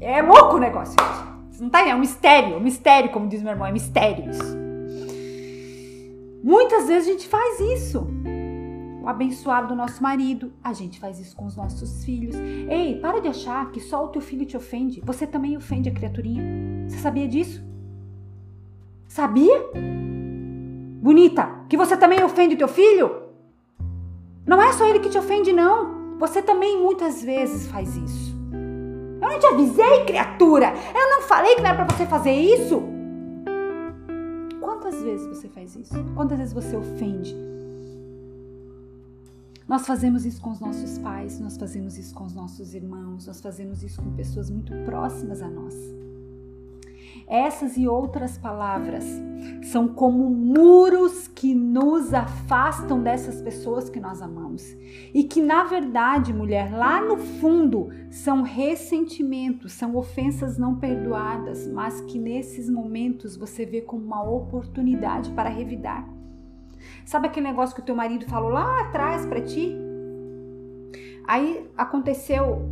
[0.00, 0.94] É louco o negócio.
[1.58, 1.88] Não tá?
[1.88, 2.58] É um mistério.
[2.58, 3.66] Um mistério, como diz meu irmão.
[3.66, 4.63] É mistério isso.
[6.44, 8.06] Muitas vezes a gente faz isso.
[9.02, 12.36] O abençoado do nosso marido, a gente faz isso com os nossos filhos.
[12.68, 15.00] Ei, para de achar que só o teu filho te ofende.
[15.06, 16.42] Você também ofende a criaturinha.
[16.86, 17.64] Você sabia disso?
[19.08, 19.58] Sabia?
[21.00, 23.22] Bonita, que você também ofende o teu filho?
[24.46, 26.18] Não é só ele que te ofende, não.
[26.18, 28.36] Você também muitas vezes faz isso.
[29.22, 30.74] Eu não te avisei, criatura.
[30.94, 32.93] Eu não falei que não era para você fazer isso.
[34.84, 35.94] Quantas vezes você faz isso?
[36.14, 37.34] Quantas vezes você ofende?
[39.66, 43.40] Nós fazemos isso com os nossos pais, nós fazemos isso com os nossos irmãos, nós
[43.40, 45.74] fazemos isso com pessoas muito próximas a nós.
[47.26, 49.04] Essas e outras palavras
[49.62, 54.62] são como muros que nos afastam dessas pessoas que nós amamos.
[55.12, 62.00] E que, na verdade, mulher, lá no fundo são ressentimentos, são ofensas não perdoadas, mas
[62.02, 66.08] que nesses momentos você vê como uma oportunidade para revidar.
[67.04, 69.74] Sabe aquele negócio que o teu marido falou lá atrás para ti?
[71.26, 72.68] Aí aconteceu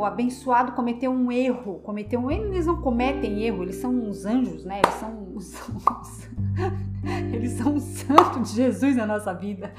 [0.00, 4.64] o abençoado cometeu um erro, cometeu um eles não cometem erro, eles são uns anjos,
[4.64, 4.80] né?
[4.82, 6.28] Eles são os, os
[7.34, 9.74] eles são um santo de Jesus na nossa vida.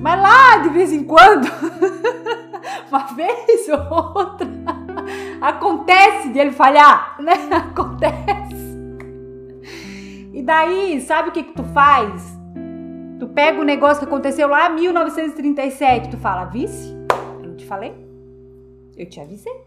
[0.00, 1.46] Mas lá, de vez em quando,
[2.90, 4.48] uma vez ou outra,
[5.40, 7.34] acontece de ele falhar, né?
[7.54, 8.80] Acontece.
[10.34, 12.36] E daí, sabe o que que tu faz?
[13.20, 16.96] Tu pega o negócio que aconteceu lá em 1937, tu fala, vice?
[17.40, 18.09] Eu não te falei?
[19.00, 19.64] Eu te avisei.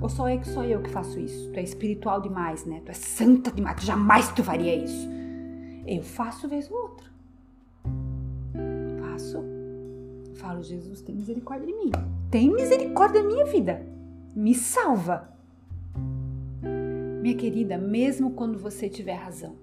[0.00, 1.50] Ou só é que sou eu que faço isso?
[1.50, 2.80] Tu é espiritual demais, né?
[2.84, 5.08] Tu é santa demais, jamais tu faria isso.
[5.84, 7.08] Eu faço vez ou outra.
[9.00, 9.42] Faço.
[10.34, 11.90] Falo, Jesus, tem misericórdia de mim.
[12.30, 13.84] Tem misericórdia da minha vida.
[14.36, 15.28] Me salva.
[17.20, 19.56] Minha querida, mesmo quando você tiver razão,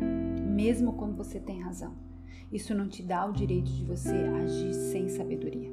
[0.00, 1.94] mesmo quando você tem razão,
[2.52, 5.70] isso não te dá o direito de você agir sem sabedoria.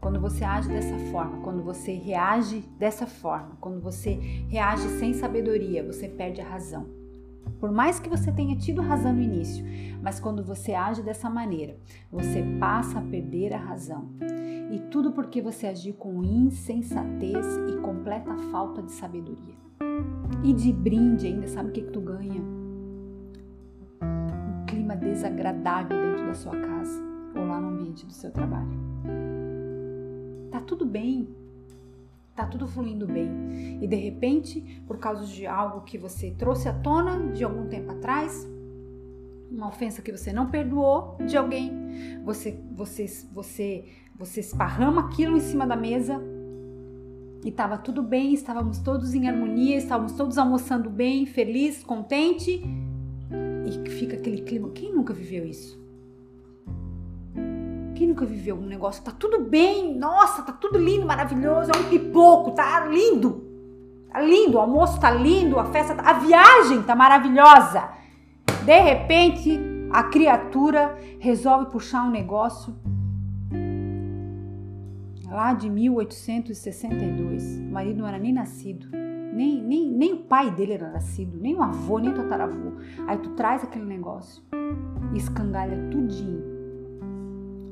[0.00, 4.14] Quando você age dessa forma, quando você reage dessa forma, quando você
[4.48, 6.86] reage sem sabedoria, você perde a razão.
[7.58, 9.64] Por mais que você tenha tido razão no início,
[10.02, 11.78] mas quando você age dessa maneira,
[12.12, 14.10] você passa a perder a razão.
[14.70, 19.54] E tudo porque você agiu com insensatez e completa falta de sabedoria.
[20.42, 22.53] E de brinde ainda, sabe o que, que tu ganha?
[25.04, 27.02] Desagradável dentro da sua casa
[27.36, 28.84] ou lá no ambiente do seu trabalho
[30.54, 31.28] tá tudo bem,
[32.32, 33.28] tá tudo fluindo bem.
[33.82, 37.90] E de repente, por causa de algo que você trouxe à tona de algum tempo
[37.90, 38.48] atrás,
[39.50, 41.72] uma ofensa que você não perdoou de alguém,
[42.24, 43.84] você você você
[44.16, 46.22] você esparrama aquilo em cima da mesa
[47.44, 52.62] e estava tudo bem, estávamos todos em harmonia, estávamos todos almoçando bem, feliz, contente
[53.66, 54.70] e fica aquele clima.
[54.70, 55.82] Quem nunca viveu isso?
[57.94, 61.88] Quem nunca viveu um negócio tá tudo bem, nossa, tá tudo lindo, maravilhoso, é um
[61.88, 63.44] pipoco, tá lindo.
[64.10, 67.88] Tá lindo, o almoço tá lindo, a festa, tá, a viagem tá maravilhosa.
[68.64, 72.74] De repente, a criatura resolve puxar um negócio
[75.28, 77.58] lá de 1862.
[77.58, 79.03] O marido não era nem nascido.
[79.34, 82.72] Nem, nem, nem o pai dele era nascido, nem o avô, nem o tataravô.
[83.06, 84.42] Aí tu traz aquele negócio
[85.12, 86.54] e escangalha tudinho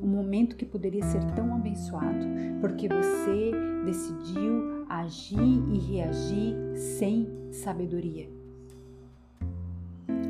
[0.03, 2.27] um momento que poderia ser tão abençoado,
[2.61, 3.53] porque você
[3.85, 8.29] decidiu agir e reagir sem sabedoria.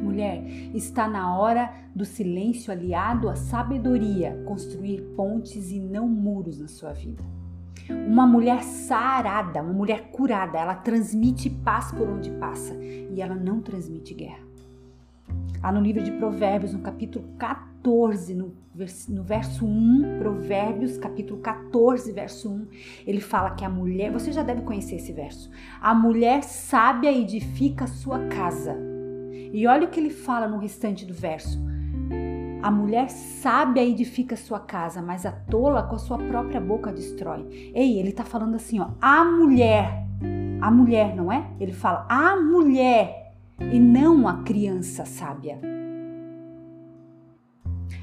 [0.03, 6.69] Mulher, está na hora do silêncio aliado à sabedoria construir pontes e não muros na
[6.69, 7.25] sua vida.
[7.89, 13.61] Uma mulher sarada, uma mulher curada, ela transmite paz por onde passa e ela não
[13.61, 14.53] transmite guerra.
[15.63, 18.53] Há no livro de Provérbios, no capítulo 14, no,
[19.09, 22.67] no verso 1, Provérbios, capítulo 14, verso 1,
[23.07, 27.85] ele fala que a mulher, você já deve conhecer esse verso, a mulher sábia edifica
[27.85, 28.77] a sua casa.
[29.53, 31.63] E olha o que ele fala no restante do verso.
[32.63, 37.73] A mulher sábia edifica sua casa, mas a tola com a sua própria boca destrói.
[37.75, 40.07] Ei, ele está falando assim, ó, a mulher,
[40.61, 41.45] a mulher, não é?
[41.59, 45.59] Ele fala, a mulher e não a criança sábia.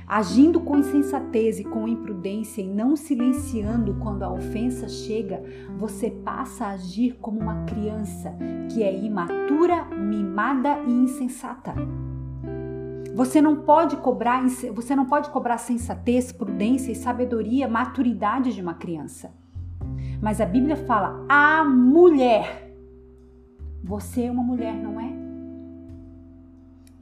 [0.05, 5.41] Agindo com insensatez e com imprudência e não silenciando quando a ofensa chega,
[5.77, 8.35] você passa a agir como uma criança
[8.69, 11.75] que é imatura, mimada e insensata.
[13.19, 14.41] Você não pode cobrar,
[14.73, 19.29] você não pode cobrar sensatez, prudência e sabedoria, maturidade de uma criança.
[20.21, 22.73] Mas a Bíblia fala: "A mulher".
[23.84, 25.12] Você é uma mulher, não é?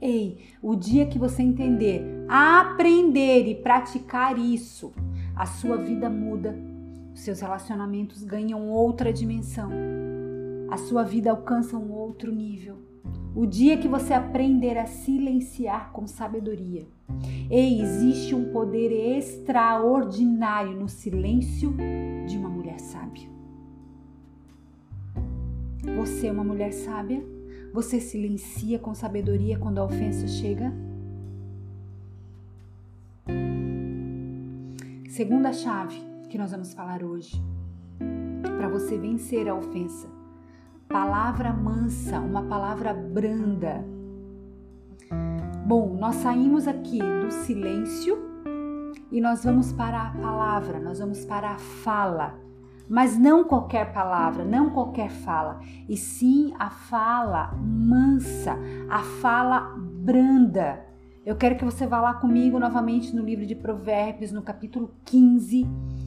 [0.00, 4.92] Ei, o dia que você entender, aprender e praticar isso,
[5.36, 6.58] a sua vida muda,
[7.14, 9.70] os seus relacionamentos ganham outra dimensão,
[10.68, 12.76] a sua vida alcança um outro nível.
[13.34, 16.86] O dia que você aprender a silenciar com sabedoria.
[17.50, 21.74] Ei, existe um poder extraordinário no silêncio
[22.26, 23.28] de uma mulher sábia.
[25.96, 27.22] Você é uma mulher sábia?
[27.72, 30.72] Você silencia com sabedoria quando a ofensa chega?
[35.08, 37.42] Segunda chave que nós vamos falar hoje,
[38.56, 40.17] para você vencer a ofensa.
[40.88, 43.84] Palavra mansa, uma palavra branda.
[45.66, 48.16] Bom, nós saímos aqui do silêncio
[49.12, 52.48] e nós vamos para a palavra, nós vamos para a fala
[52.88, 58.56] mas não qualquer palavra, não qualquer fala, e sim a fala mansa,
[58.88, 60.80] a fala branda.
[61.24, 65.66] Eu quero que você vá lá comigo novamente no livro de Provérbios, no capítulo 15,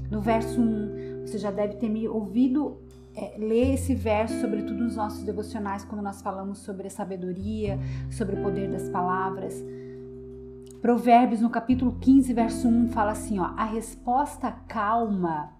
[0.09, 1.27] no verso 1.
[1.27, 2.79] Você já deve ter me ouvido
[3.21, 8.35] é, ler esse verso, sobretudo nos nossos devocionais, quando nós falamos sobre a sabedoria, sobre
[8.35, 9.63] o poder das palavras.
[10.81, 15.51] Provérbios, no capítulo 15, verso 1, fala assim: ó, a resposta calma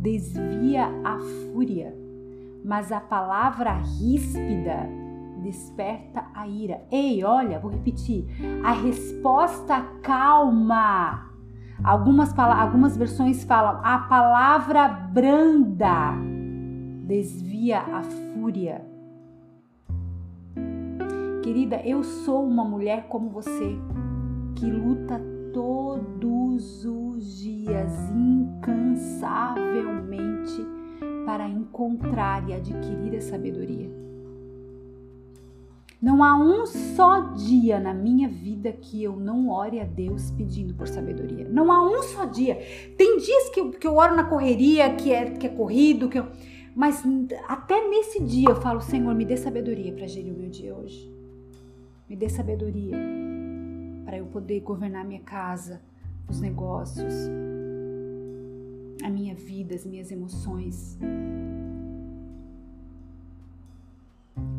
[0.00, 1.94] desvia a fúria,
[2.64, 4.88] mas a palavra ríspida
[5.42, 6.82] desperta a ira.
[6.90, 8.26] Ei, olha, vou repetir.
[8.64, 11.30] A resposta calma.
[11.84, 16.31] Algumas, algumas versões falam a palavra branda
[17.02, 18.82] desvia a fúria.
[21.42, 23.76] Querida, eu sou uma mulher como você
[24.54, 25.20] que luta
[25.52, 30.64] todos os dias incansavelmente
[31.26, 33.90] para encontrar e adquirir a sabedoria.
[36.00, 40.74] Não há um só dia na minha vida que eu não ore a Deus pedindo
[40.74, 41.48] por sabedoria.
[41.48, 42.56] Não há um só dia.
[42.96, 46.18] Tem dias que eu, que eu oro na correria, que é, que é corrido, que
[46.18, 46.26] eu,
[46.74, 47.02] mas
[47.46, 51.12] até nesse dia eu falo, Senhor, me dê sabedoria para gerir o meu dia hoje.
[52.08, 52.96] Me dê sabedoria
[54.04, 55.80] para eu poder governar minha casa,
[56.28, 57.14] os negócios,
[59.02, 60.98] a minha vida, as minhas emoções.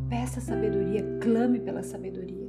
[0.10, 2.43] Peça sabedoria, clame pela sabedoria.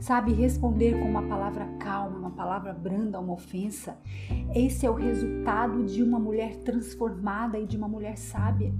[0.00, 3.98] Sabe, responder com uma palavra calma, uma palavra branda uma ofensa.
[4.54, 8.72] Esse é o resultado de uma mulher transformada e de uma mulher sábia.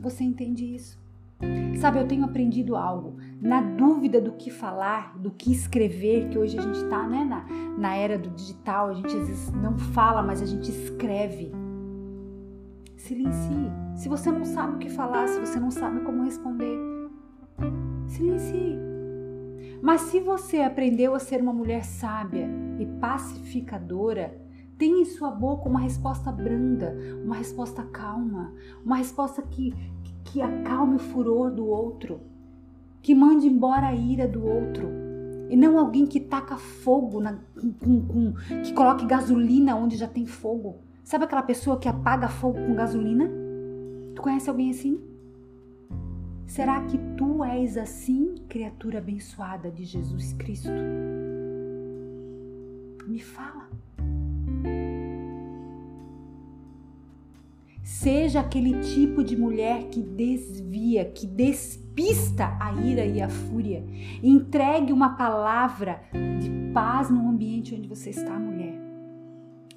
[0.00, 0.98] Você entende isso?
[1.80, 3.16] Sabe, eu tenho aprendido algo.
[3.40, 7.44] Na dúvida do que falar, do que escrever, que hoje a gente está né, na,
[7.78, 11.52] na era do digital, a gente às vezes não fala, mas a gente escreve.
[12.96, 13.70] Silencie.
[13.94, 16.76] Se você não sabe o que falar, se você não sabe como responder,
[18.10, 18.78] silencie.
[19.80, 22.48] Mas se você aprendeu a ser uma mulher sábia
[22.78, 24.36] e pacificadora,
[24.76, 28.52] tem em sua boca uma resposta branda, uma resposta calma,
[28.84, 29.74] uma resposta que,
[30.24, 32.20] que acalme o furor do outro,
[33.02, 34.88] que mande embora a ira do outro.
[35.48, 37.38] E não alguém que taca fogo, na,
[37.80, 38.32] com, com,
[38.62, 40.76] que coloque gasolina onde já tem fogo.
[41.02, 43.30] Sabe aquela pessoa que apaga fogo com gasolina?
[44.14, 45.07] Tu conhece alguém assim?
[46.48, 50.70] Será que tu és assim, criatura abençoada de Jesus Cristo?
[53.06, 53.68] Me fala.
[57.82, 63.84] Seja aquele tipo de mulher que desvia, que despista a ira e a fúria.
[64.22, 66.00] Entregue uma palavra
[66.40, 68.74] de paz no ambiente onde você está, mulher.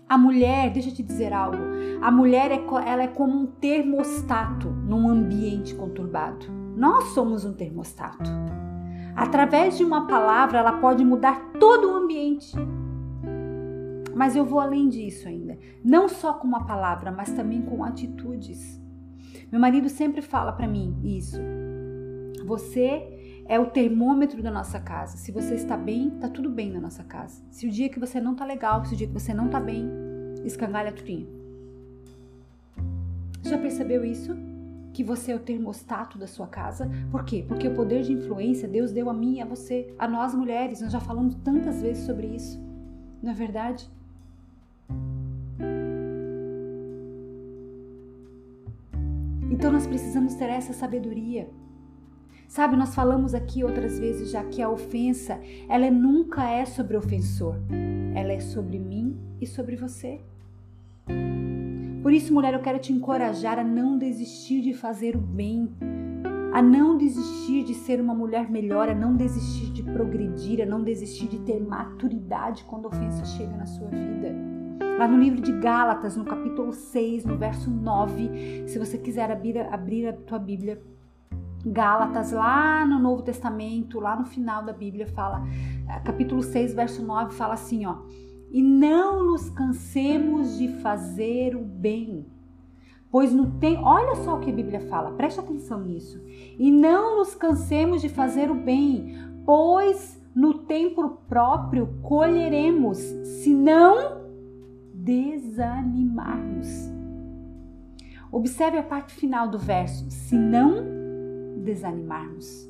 [0.08, 1.58] A mulher, deixa eu te dizer algo,
[2.02, 6.61] a mulher é, ela é como um termostato num ambiente conturbado.
[6.82, 8.32] Nós somos um termostato.
[9.16, 12.56] Através de uma palavra, ela pode mudar todo o ambiente.
[14.16, 15.60] Mas eu vou além disso ainda.
[15.86, 18.82] Não só com uma palavra, mas também com atitudes.
[19.52, 21.38] Meu marido sempre fala para mim isso.
[22.48, 25.18] Você é o termômetro da nossa casa.
[25.18, 27.44] Se você está bem, tá tudo bem na nossa casa.
[27.52, 29.60] Se o dia que você não tá legal, se o dia que você não tá
[29.60, 29.88] bem,
[30.44, 31.28] escangalha tudinho.
[33.44, 34.36] Já percebeu isso?
[34.94, 36.90] Que você é o termostato da sua casa?
[37.10, 37.46] Por quê?
[37.48, 40.82] Porque o poder de influência Deus deu a mim e a você, a nós mulheres.
[40.82, 42.60] Nós já falamos tantas vezes sobre isso.
[43.22, 43.90] Não é verdade?
[49.52, 51.48] Então nós precisamos ter essa sabedoria.
[52.48, 55.40] Sabe, nós falamos aqui outras vezes já que a ofensa,
[55.70, 57.56] ela nunca é sobre o ofensor.
[58.14, 60.20] Ela é sobre mim e sobre você.
[62.02, 65.72] Por isso, mulher, eu quero te encorajar a não desistir de fazer o bem,
[66.52, 70.84] a não desistir de ser uma mulher melhor, a não desistir de progredir, a não
[70.84, 74.36] desistir de ter maturidade quando a ofensa chega na sua vida.
[74.98, 79.60] Lá no livro de Gálatas, no capítulo 6, no verso 9, se você quiser abrir,
[79.60, 80.82] abrir a tua Bíblia,
[81.64, 85.44] Gálatas, lá no Novo Testamento, lá no final da Bíblia, fala,
[85.88, 87.98] eh, capítulo 6, verso 9, fala assim, ó.
[88.52, 92.26] E não nos cansemos de fazer o bem,
[93.10, 96.22] pois no tem, olha só o que a Bíblia fala, preste atenção nisso.
[96.60, 104.22] E não nos cansemos de fazer o bem, pois no tempo próprio colheremos, se não
[104.94, 106.68] desanimarmos.
[108.30, 110.84] Observe a parte final do verso: se não
[111.64, 112.70] desanimarmos.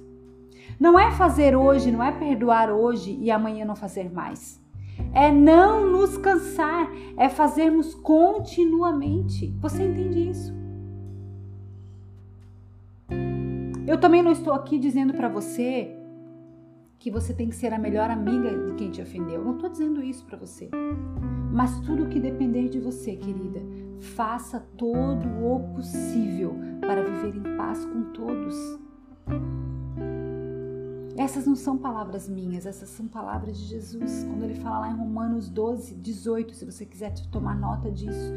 [0.80, 4.61] Não é fazer hoje, não é perdoar hoje e amanhã não fazer mais.
[5.14, 9.54] É não nos cansar, é fazermos continuamente.
[9.60, 10.54] Você entende isso?
[13.88, 15.98] Eu também não estou aqui dizendo para você
[16.98, 19.36] que você tem que ser a melhor amiga de quem te ofendeu.
[19.36, 20.70] Eu não estou dizendo isso para você.
[21.52, 23.60] Mas tudo que depender de você, querida,
[24.16, 28.56] faça todo o possível para viver em paz com todos.
[31.18, 34.24] Essas não são palavras minhas, essas são palavras de Jesus.
[34.24, 38.32] Quando ele fala lá em Romanos 12, 18, se você quiser tomar nota disso,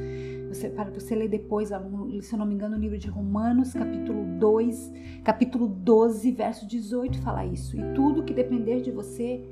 [0.49, 4.25] você, para você ler depois, se eu não me engano, no livro de Romanos, capítulo
[4.39, 7.77] 2, capítulo 12, verso 18, fala isso.
[7.77, 9.43] E tudo que depender de você,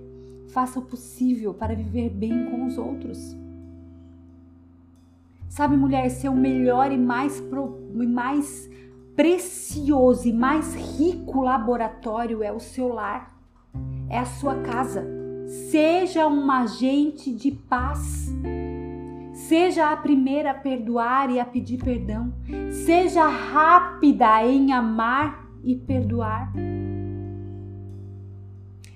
[0.48, 3.36] faça o possível para viver bem com os outros.
[5.48, 8.70] Sabe, mulher, seu melhor e mais, pro, e mais
[9.16, 13.34] precioso e mais rico laboratório é o seu lar,
[14.08, 15.06] é a sua casa.
[15.70, 18.32] Seja um agente de paz.
[19.34, 22.32] Seja a primeira a perdoar e a pedir perdão.
[22.70, 26.52] Seja rápida em amar e perdoar.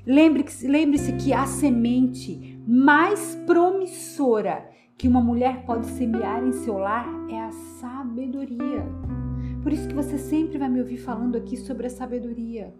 [0.06, 7.06] Lembre-se lembre que a semente mais promissora que uma mulher pode semear em seu lar
[7.28, 9.25] é a sabedoria.
[9.66, 12.72] Por isso que você sempre vai me ouvir falando aqui sobre a sabedoria.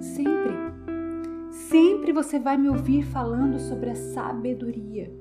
[0.00, 0.52] Sempre.
[1.52, 5.14] Sempre você vai me ouvir falando sobre a sabedoria.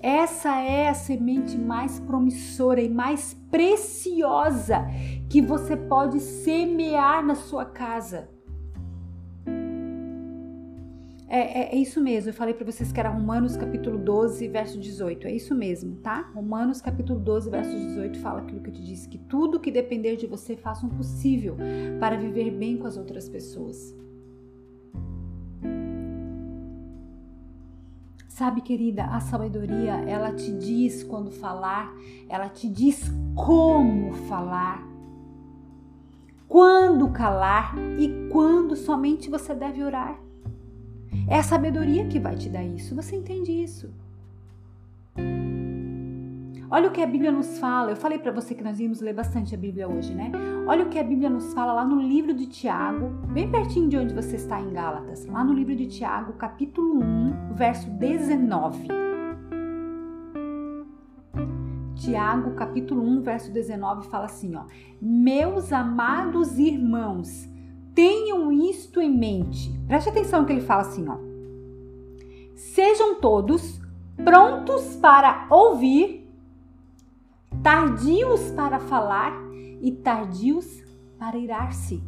[0.00, 4.84] Essa é a semente mais promissora e mais preciosa
[5.30, 8.33] que você pode semear na sua casa.
[11.34, 14.78] É, é, é, isso mesmo, eu falei para vocês que era Romanos capítulo 12, verso
[14.78, 15.26] 18.
[15.26, 16.30] É isso mesmo, tá?
[16.32, 20.14] Romanos capítulo 12, verso 18 fala aquilo que eu te disse: que tudo que depender
[20.14, 21.56] de você, faça o possível
[21.98, 23.92] para viver bem com as outras pessoas.
[28.28, 31.92] Sabe, querida, a sabedoria, ela te diz quando falar,
[32.28, 34.86] ela te diz como falar,
[36.46, 40.23] quando calar e quando somente você deve orar.
[41.28, 42.94] É a sabedoria que vai te dar isso.
[42.94, 43.92] Você entende isso?
[46.70, 47.92] Olha o que a Bíblia nos fala.
[47.92, 50.32] Eu falei para você que nós íamos ler bastante a Bíblia hoje, né?
[50.66, 53.96] Olha o que a Bíblia nos fala lá no livro de Tiago, bem pertinho de
[53.96, 58.88] onde você está em Gálatas, lá no livro de Tiago, capítulo 1, verso 19.
[61.94, 64.64] Tiago, capítulo 1, verso 19 fala assim, ó:
[65.00, 67.48] Meus amados irmãos,
[67.94, 69.72] Tenham isto em mente.
[69.86, 71.16] Preste atenção que ele fala assim, ó.
[72.54, 73.80] Sejam todos
[74.24, 76.28] prontos para ouvir,
[77.62, 79.32] tardios para falar
[79.80, 80.82] e tardios
[81.18, 82.02] para irar-se.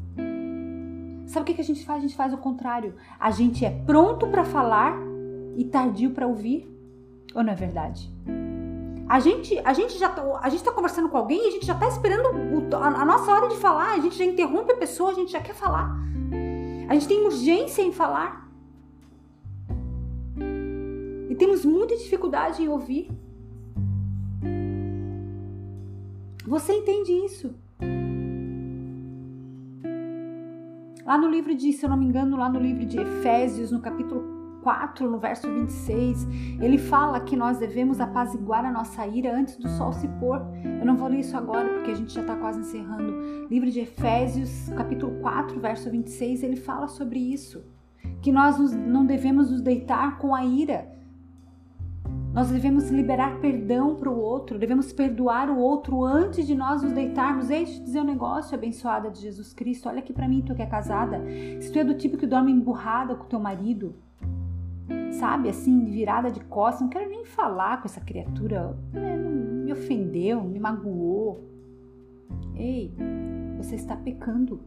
[1.26, 1.99] Sabe o que a gente faz?
[1.99, 2.95] A gente faz o contrário.
[3.18, 4.97] A gente é pronto para falar
[5.57, 6.72] e tardio para ouvir.
[7.34, 8.11] Ou não é verdade?
[9.17, 11.64] A gente, a gente já tá, a gente tá conversando com alguém e a gente
[11.64, 14.77] já tá esperando o, a, a, nossa hora de falar, a gente já interrompe a
[14.77, 15.97] pessoa, a gente já quer falar.
[16.87, 18.47] A gente tem urgência em falar.
[21.31, 23.11] E temos muita dificuldade em ouvir.
[26.47, 27.55] Você entende isso?
[31.07, 33.81] Lá no livro de, se eu não me engano, lá no livro de Efésios, no
[33.81, 34.36] capítulo
[34.67, 36.27] 4, no verso 26,
[36.61, 40.43] ele fala que nós devemos apaziguar a nossa ira antes do sol se pôr.
[40.64, 43.47] Eu não vou ler isso agora porque a gente já está quase encerrando.
[43.49, 47.64] Livro de Efésios, capítulo 4, verso 26, ele fala sobre isso.
[48.21, 50.93] Que nós não devemos nos deitar com a ira.
[52.35, 56.91] Nós devemos liberar perdão para o outro, devemos perdoar o outro antes de nós nos
[56.91, 57.47] deitarmos.
[57.47, 59.89] Deixa eu dizer um negócio, abençoada de Jesus Cristo.
[59.89, 61.23] Olha aqui para mim, tu que é casada.
[61.61, 63.95] Se tu é do tipo que dorme emburrada com teu marido,
[65.13, 70.43] sabe, assim, virada de costas, não quero nem falar com essa criatura, né, me ofendeu,
[70.43, 71.45] me magoou.
[72.55, 72.95] Ei,
[73.57, 74.61] você está pecando.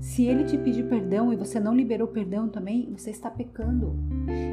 [0.00, 3.94] Se ele te pedir perdão e você não liberou perdão também, você está pecando.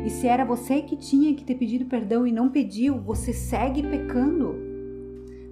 [0.05, 3.81] E se era você que tinha que ter pedido perdão e não pediu, você segue
[3.81, 4.55] pecando.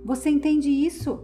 [0.03, 1.23] Você entende isso?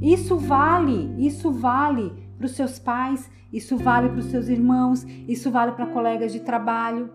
[0.00, 2.12] Isso vale, isso vale
[2.42, 6.40] para os seus pais, isso vale para os seus irmãos, isso vale para colegas de
[6.40, 7.08] trabalho.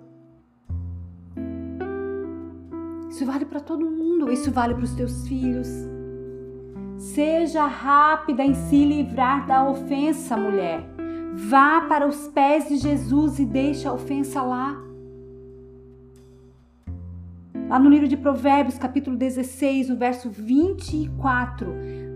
[3.10, 5.68] Isso vale para todo mundo, isso vale para os teus filhos.
[6.98, 10.88] Seja rápida em se livrar da ofensa, mulher.
[11.34, 14.82] Vá para os pés de Jesus e deixe a ofensa lá.
[17.70, 21.68] Lá no livro de Provérbios, capítulo 16, no verso 24,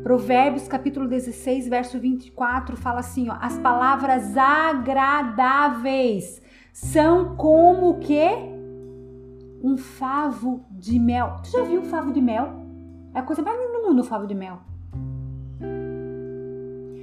[0.01, 6.41] Provérbios capítulo 16, verso 24 fala assim, ó: As palavras agradáveis
[6.71, 8.29] são como o quê?
[9.61, 11.35] Um favo de mel.
[11.43, 12.65] Tu já viu um favo de mel?
[13.13, 14.70] É a coisa mais linda do mundo, o favo de mel.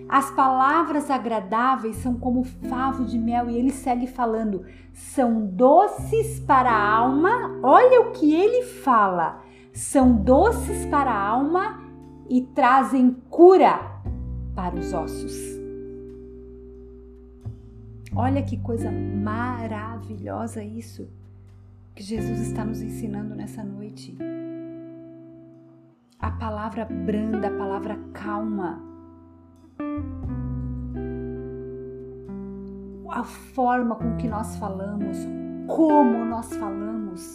[0.08, 6.70] As palavras agradáveis são como favo de mel, e ele segue falando: são doces para
[6.70, 7.60] a alma.
[7.62, 9.42] Olha o que ele fala:
[9.72, 11.82] são doces para a alma
[12.28, 13.78] e trazem cura
[14.54, 15.58] para os ossos.
[18.16, 21.08] Olha que coisa maravilhosa isso
[21.94, 24.16] que Jesus está nos ensinando nessa noite.
[26.18, 28.87] A palavra branda, a palavra calma.
[33.10, 35.18] A forma com que nós falamos,
[35.66, 37.34] como nós falamos.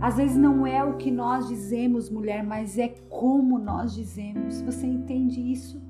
[0.00, 4.62] Às vezes não é o que nós dizemos, mulher, mas é como nós dizemos.
[4.62, 5.82] Você entende isso?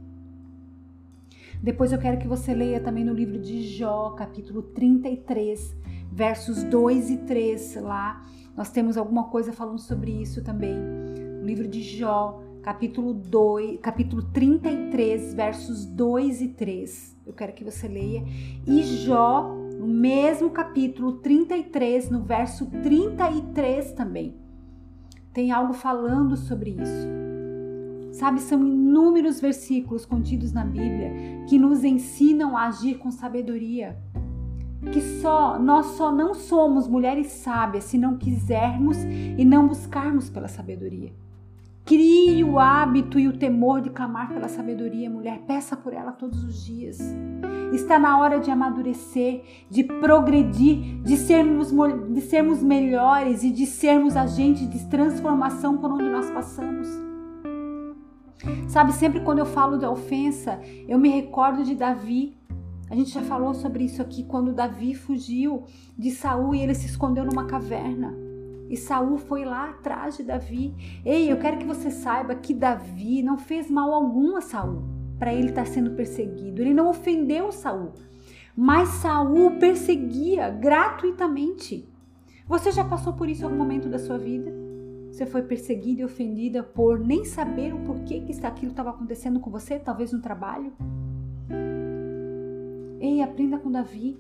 [1.63, 5.77] Depois eu quero que você leia também no livro de Jó, capítulo 33,
[6.13, 8.23] versos 2 e 3 lá.
[8.57, 10.77] Nós temos alguma coisa falando sobre isso também.
[10.77, 17.17] No livro de Jó, capítulo 2, capítulo 33, versos 2 e 3.
[17.25, 18.25] Eu quero que você leia.
[18.67, 24.35] E Jó, no mesmo capítulo 33, no verso 33 também.
[25.33, 27.07] Tem algo falando sobre isso.
[28.11, 33.97] Sabe, são inúmeros versículos contidos na Bíblia que nos ensinam a agir com sabedoria
[34.93, 40.49] que só nós só não somos mulheres sábias se não quisermos e não buscarmos pela
[40.49, 41.13] sabedoria.
[41.87, 45.43] Crie o hábito e o temor de clamar pela sabedoria, mulher.
[45.47, 46.99] Peça por ela todos os dias.
[47.73, 51.71] Está na hora de amadurecer, de progredir, de sermos,
[52.13, 56.89] de sermos melhores e de sermos agentes de transformação por onde nós passamos.
[58.67, 62.37] Sabe, sempre quando eu falo da ofensa, eu me recordo de Davi,
[62.91, 65.63] a gente já falou sobre isso aqui quando Davi fugiu
[65.97, 68.26] de Saul e ele se escondeu numa caverna.
[68.69, 70.75] E Saul foi lá atrás de Davi.
[71.05, 74.83] Ei, eu quero que você saiba que Davi não fez mal algum a Saul
[75.19, 76.61] para ele estar sendo perseguido.
[76.61, 77.93] Ele não ofendeu Saul,
[78.57, 81.89] mas Saul perseguia gratuitamente.
[82.47, 84.53] Você já passou por isso em algum momento da sua vida?
[85.11, 89.51] Você foi perseguida e ofendida por nem saber o porquê que aquilo estava acontecendo com
[89.51, 90.73] você, talvez no trabalho?
[93.01, 94.19] Ei, aprenda com Davi.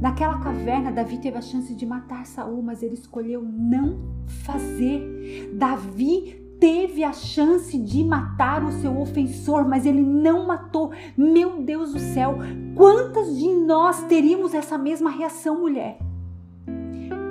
[0.00, 5.52] Naquela caverna, Davi teve a chance de matar Saul, mas ele escolheu não fazer.
[5.54, 10.92] Davi teve a chance de matar o seu ofensor, mas ele não matou.
[11.16, 12.36] Meu Deus do céu,
[12.76, 15.98] quantas de nós teríamos essa mesma reação, mulher?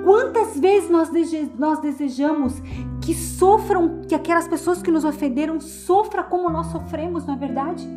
[0.04, 1.10] Quantas vezes nós,
[1.58, 2.60] nós desejamos
[3.00, 7.88] que sofram, que aquelas pessoas que nos ofenderam sofram como nós sofremos, não é verdade?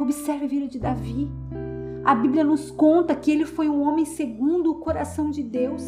[0.00, 1.30] Observe a vida de Davi.
[2.04, 5.82] A Bíblia nos conta que ele foi um homem segundo o coração de Deus.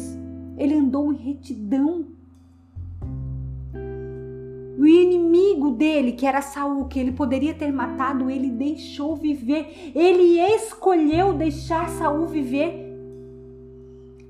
[0.57, 2.05] Ele andou em retidão.
[4.77, 9.91] O inimigo dele, que era Saul, que ele poderia ter matado, ele deixou viver.
[9.93, 12.85] Ele escolheu deixar Saul viver.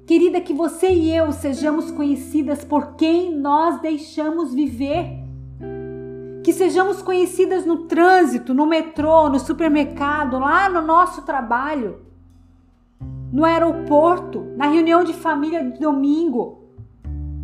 [0.08, 5.25] Querida, que você e eu sejamos conhecidas por quem nós deixamos viver
[6.56, 12.02] sejamos conhecidas no trânsito, no metrô, no supermercado, lá no nosso trabalho,
[13.32, 16.64] no aeroporto, na reunião de família de domingo,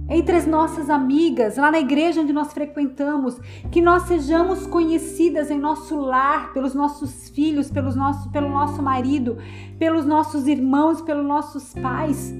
[0.09, 3.39] entre as nossas amigas, lá na igreja onde nós frequentamos,
[3.71, 9.37] que nós sejamos conhecidas em nosso lar, pelos nossos filhos, pelos nosso, pelo nosso marido,
[9.79, 12.33] pelos nossos irmãos, pelos nossos pais,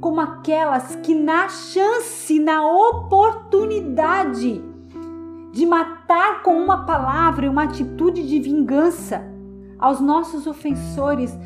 [0.00, 4.71] como aquelas que na chance, na oportunidade,
[5.52, 9.22] de matar com uma palavra e uma atitude de vingança
[9.78, 11.36] aos nossos ofensores,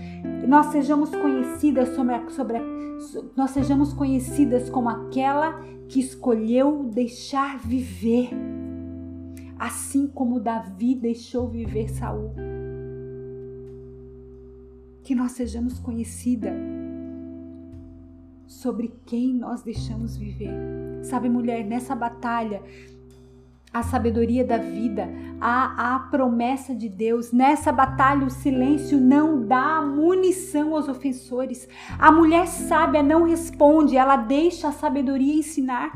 [0.47, 2.63] nós sejamos conhecidas sobre, a, sobre a,
[3.37, 8.31] nós sejamos conhecidas como aquela que escolheu deixar viver,
[9.59, 12.33] assim como Davi deixou viver Saul.
[15.03, 16.55] Que nós sejamos conhecidas
[18.47, 20.53] sobre quem nós deixamos viver.
[21.03, 22.63] Sabe, mulher, nessa batalha
[23.73, 25.09] a sabedoria da vida,
[25.41, 27.33] a, a promessa de Deus.
[27.33, 31.69] Nessa batalha, o silêncio não dá munição aos ofensores.
[31.99, 35.93] A mulher sábia não responde, ela deixa a sabedoria ensinar.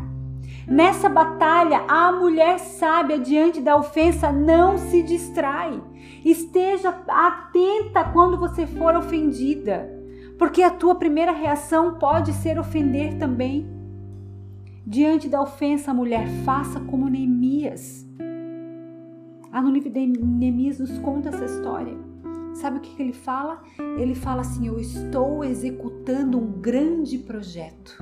[0.66, 5.82] Nessa batalha, a mulher sábia diante da ofensa não se distrai.
[6.24, 9.90] Esteja atenta quando você for ofendida,
[10.38, 13.79] porque a tua primeira reação pode ser ofender também.
[14.90, 18.04] Diante da ofensa, mulher, faça como Neemias.
[19.52, 21.96] A de Neemias nos conta essa história.
[22.54, 23.62] Sabe o que ele fala?
[23.96, 27.96] Ele fala assim: Eu estou executando um grande projeto.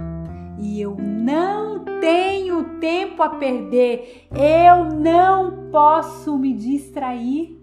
[0.58, 7.54] e eu não tenho tempo a perder, eu não posso me distrair.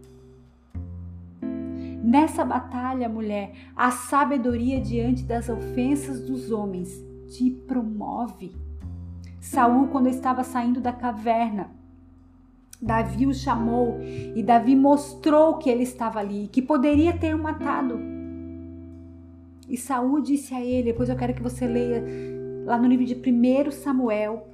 [1.41, 8.64] Nessa batalha, mulher, a sabedoria diante das ofensas dos homens te promove.
[9.45, 11.69] Saul, quando estava saindo da caverna,
[12.81, 17.99] Davi o chamou e Davi mostrou que ele estava ali, que poderia ter o matado.
[19.69, 22.03] E Saul disse a ele, depois eu quero que você leia
[22.65, 24.47] lá no livro de 1 Samuel.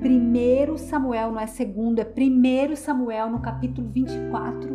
[0.00, 4.74] 1 Samuel, não é segundo, é 1 Samuel, no capítulo 24,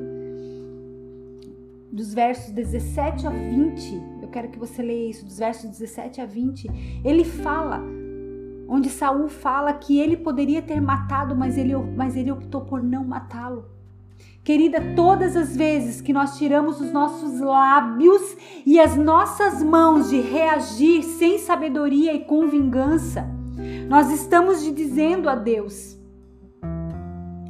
[1.92, 4.22] dos versos 17 a 20.
[4.22, 7.02] Eu quero que você leia isso, dos versos 17 a 20.
[7.04, 8.01] Ele fala
[8.74, 13.04] onde Saul fala que ele poderia ter matado, mas ele, mas ele optou por não
[13.04, 13.66] matá-lo.
[14.46, 18.22] Querida, todas as vezes que nós tiramos os nossos lábios
[18.66, 23.30] e as nossas mãos de reagir sem sabedoria e com vingança,
[23.90, 26.00] nós estamos dizendo a Deus: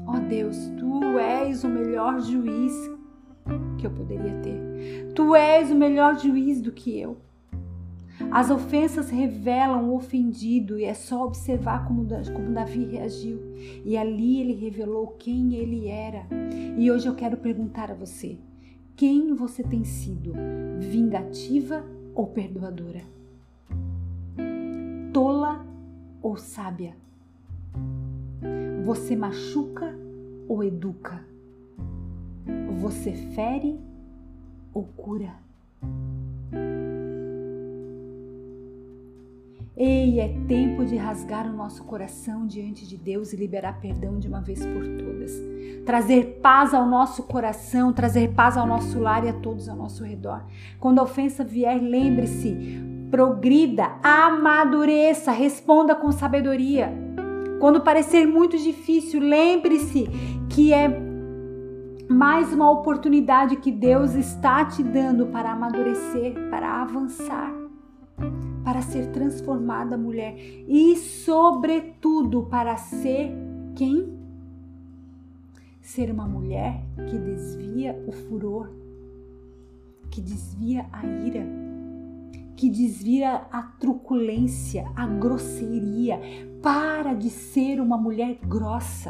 [0.07, 2.73] Ó oh Deus, tu és o melhor juiz
[3.77, 5.13] que eu poderia ter.
[5.13, 7.15] Tu és o melhor juiz do que eu.
[8.31, 13.37] As ofensas revelam o ofendido e é só observar como, como Davi reagiu.
[13.83, 16.25] E ali ele revelou quem ele era.
[16.77, 18.37] E hoje eu quero perguntar a você:
[18.95, 20.33] quem você tem sido?
[20.79, 21.83] Vingativa
[22.15, 23.01] ou perdoadora?
[25.11, 25.65] Tola
[26.21, 26.95] ou sábia?
[28.85, 29.93] Você machuca
[30.47, 31.25] ou educa?
[32.79, 33.77] Você fere
[34.73, 35.35] ou cura?
[39.83, 44.27] Ei, é tempo de rasgar o nosso coração diante de Deus e liberar perdão de
[44.27, 45.31] uma vez por todas.
[45.83, 50.03] Trazer paz ao nosso coração, trazer paz ao nosso lar e a todos ao nosso
[50.03, 50.43] redor.
[50.79, 52.79] Quando a ofensa vier, lembre-se,
[53.09, 56.93] progrida, amadureça, responda com sabedoria.
[57.59, 60.07] Quando parecer muito difícil, lembre-se
[60.47, 60.95] que é
[62.07, 67.51] mais uma oportunidade que Deus está te dando para amadurecer, para avançar
[68.63, 70.35] para ser transformada mulher
[70.67, 73.31] e, sobretudo, para ser
[73.75, 74.19] quem?
[75.81, 78.69] Ser uma mulher que desvia o furor,
[80.09, 81.45] que desvia a ira,
[82.55, 86.19] que desvia a truculência, a grosseria.
[86.61, 89.09] Para de ser uma mulher grossa,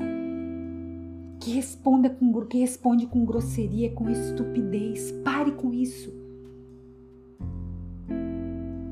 [1.42, 5.12] que, responda com, que responde com grosseria, com estupidez.
[5.24, 6.21] Pare com isso.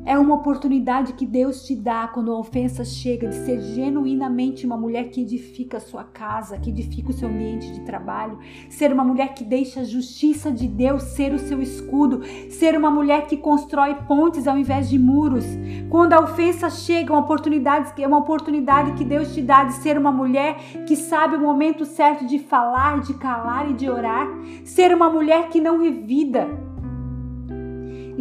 [0.09, 4.75] É uma oportunidade que Deus te dá quando a ofensa chega de ser genuinamente uma
[4.75, 8.39] mulher que edifica a sua casa, que edifica o seu ambiente de trabalho,
[8.71, 12.89] ser uma mulher que deixa a justiça de Deus ser o seu escudo, ser uma
[12.89, 15.45] mulher que constrói pontes ao invés de muros.
[15.91, 19.95] Quando a ofensa chega, uma oportunidade, é uma oportunidade que Deus te dá de ser
[19.95, 20.57] uma mulher
[20.87, 24.27] que sabe o momento certo de falar, de calar e de orar,
[24.65, 26.67] ser uma mulher que não revida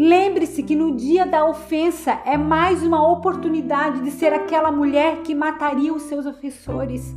[0.00, 5.34] Lembre-se que no dia da ofensa é mais uma oportunidade de ser aquela mulher que
[5.34, 7.12] mataria os seus ofensores,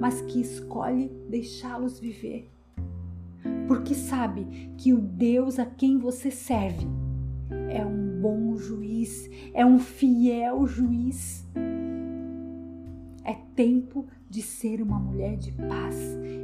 [0.00, 2.50] mas que escolhe deixá-los viver.
[3.68, 6.88] Porque sabe que o Deus a quem você serve
[7.68, 11.48] é um bom juiz, é um fiel juiz.
[13.24, 15.94] É tempo de ser uma mulher de paz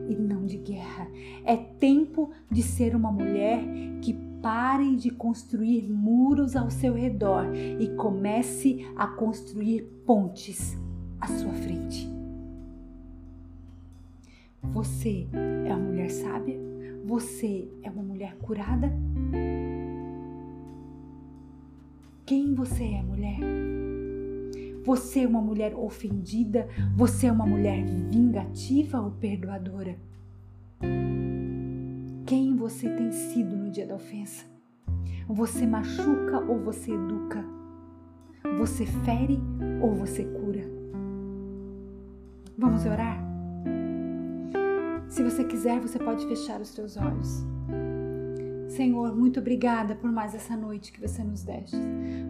[0.09, 1.09] e não de guerra.
[1.43, 3.64] É tempo de ser uma mulher
[4.03, 10.78] que Pare de construir muros ao seu redor e comece a construir pontes
[11.20, 12.09] à sua frente.
[14.62, 15.26] Você
[15.66, 16.57] é uma mulher sábia?
[17.05, 18.93] Você é uma mulher curada?
[22.24, 23.88] Quem você é, mulher?
[24.89, 26.66] Você é uma mulher ofendida?
[26.97, 29.99] Você é uma mulher vingativa ou perdoadora?
[32.24, 34.47] quem você tem sido no dia da ofensa.
[35.28, 37.45] Você machuca ou você educa?
[38.57, 39.39] Você fere
[39.82, 40.64] ou você cura?
[42.57, 43.22] Vamos orar?
[45.11, 47.45] Se você quiser, você pode fechar os seus olhos.
[48.68, 51.76] Senhor, muito obrigada por mais essa noite que você nos deste.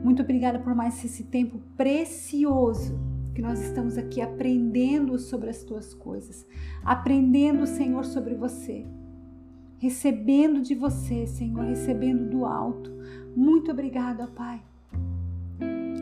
[0.03, 2.99] Muito obrigada por mais esse tempo precioso
[3.35, 6.47] que nós estamos aqui aprendendo sobre as tuas coisas,
[6.83, 8.87] aprendendo, Senhor, sobre você
[9.79, 12.91] recebendo de você, Senhor, recebendo do alto.
[13.35, 14.61] Muito obrigada, Pai,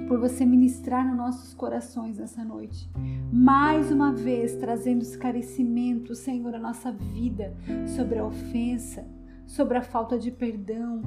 [0.09, 2.91] por você ministrar nos nossos corações nessa noite.
[3.31, 7.55] Mais uma vez trazendo esclarecimento, Senhor, à nossa vida
[7.87, 9.07] sobre a ofensa,
[9.47, 11.03] sobre a falta de perdão.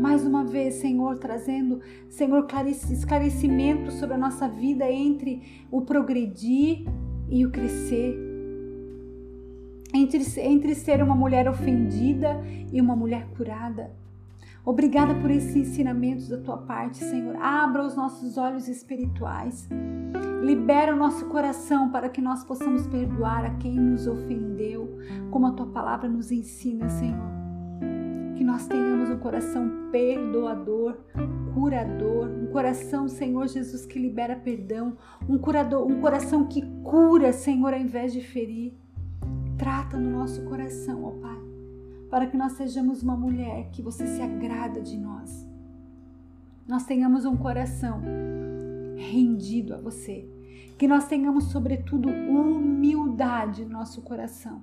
[0.00, 2.46] mais uma vez, Senhor, trazendo, Senhor,
[2.90, 6.84] esclarecimento sobre a nossa vida entre o progredir
[7.30, 8.18] e o crescer.
[9.94, 12.40] Entre, entre ser uma mulher ofendida
[12.72, 14.01] e uma mulher curada.
[14.64, 17.34] Obrigada por esses ensinamentos da tua parte, Senhor.
[17.36, 19.68] Abra os nossos olhos espirituais.
[20.40, 24.98] Libera o nosso coração para que nós possamos perdoar a quem nos ofendeu,
[25.32, 27.32] como a tua palavra nos ensina, Senhor.
[28.36, 30.96] Que nós tenhamos um coração perdoador,
[31.54, 34.96] curador, um coração, Senhor Jesus, que libera perdão,
[35.28, 38.74] um curador, um coração que cura, Senhor, ao invés de ferir.
[39.58, 41.51] Trata no nosso coração, ó Pai
[42.12, 45.48] para que nós sejamos uma mulher que você se agrada de nós.
[46.68, 48.02] Nós tenhamos um coração
[48.98, 50.28] rendido a você.
[50.76, 54.62] Que nós tenhamos, sobretudo, humildade no nosso coração,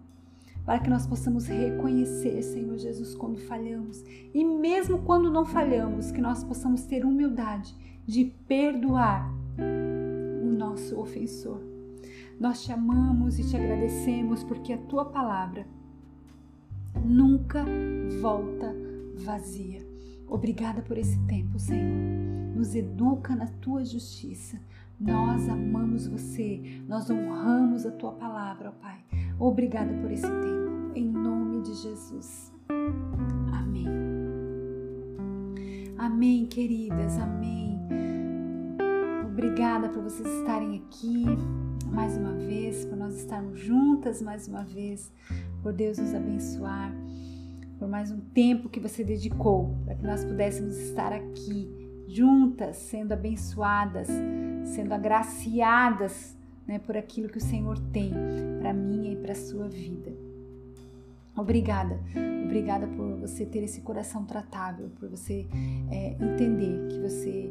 [0.64, 4.04] para que nós possamos reconhecer, Senhor Jesus, quando falhamos.
[4.32, 7.76] E mesmo quando não falhamos, que nós possamos ter humildade
[8.06, 9.28] de perdoar
[10.43, 11.64] o nosso ofensor.
[12.39, 15.66] Nós te amamos e te agradecemos porque a tua palavra
[17.04, 17.66] nunca
[18.22, 18.76] volta
[19.16, 19.86] vazia.
[20.28, 21.97] Obrigada por esse tempo, Senhor.
[22.56, 24.60] Nos educa na tua justiça.
[25.00, 29.00] Nós amamos você, nós honramos a tua palavra, ó Pai.
[29.39, 32.52] Obrigada por esse tempo, em nome de Jesus.
[33.54, 33.88] Amém.
[35.97, 37.80] Amém, queridas, amém.
[39.26, 41.26] Obrigada por vocês estarem aqui
[41.93, 45.12] mais uma vez, por nós estarmos juntas mais uma vez
[45.62, 46.93] por Deus nos abençoar,
[47.78, 51.70] por mais um tempo que você dedicou para que nós pudéssemos estar aqui
[52.07, 54.07] juntas, sendo abençoadas,
[54.66, 56.38] sendo agraciadas
[56.68, 58.12] né, por aquilo que o Senhor tem
[58.60, 60.12] para mim e para a sua vida.
[61.36, 61.99] Obrigada,
[62.43, 65.47] obrigada por você ter esse coração tratável, por você
[65.89, 67.49] é, entender que você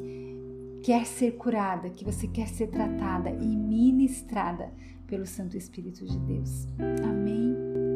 [0.83, 4.71] quer ser curada, que você quer ser tratada e ministrada
[5.07, 6.67] pelo Santo Espírito de Deus.
[7.03, 7.88] Amém.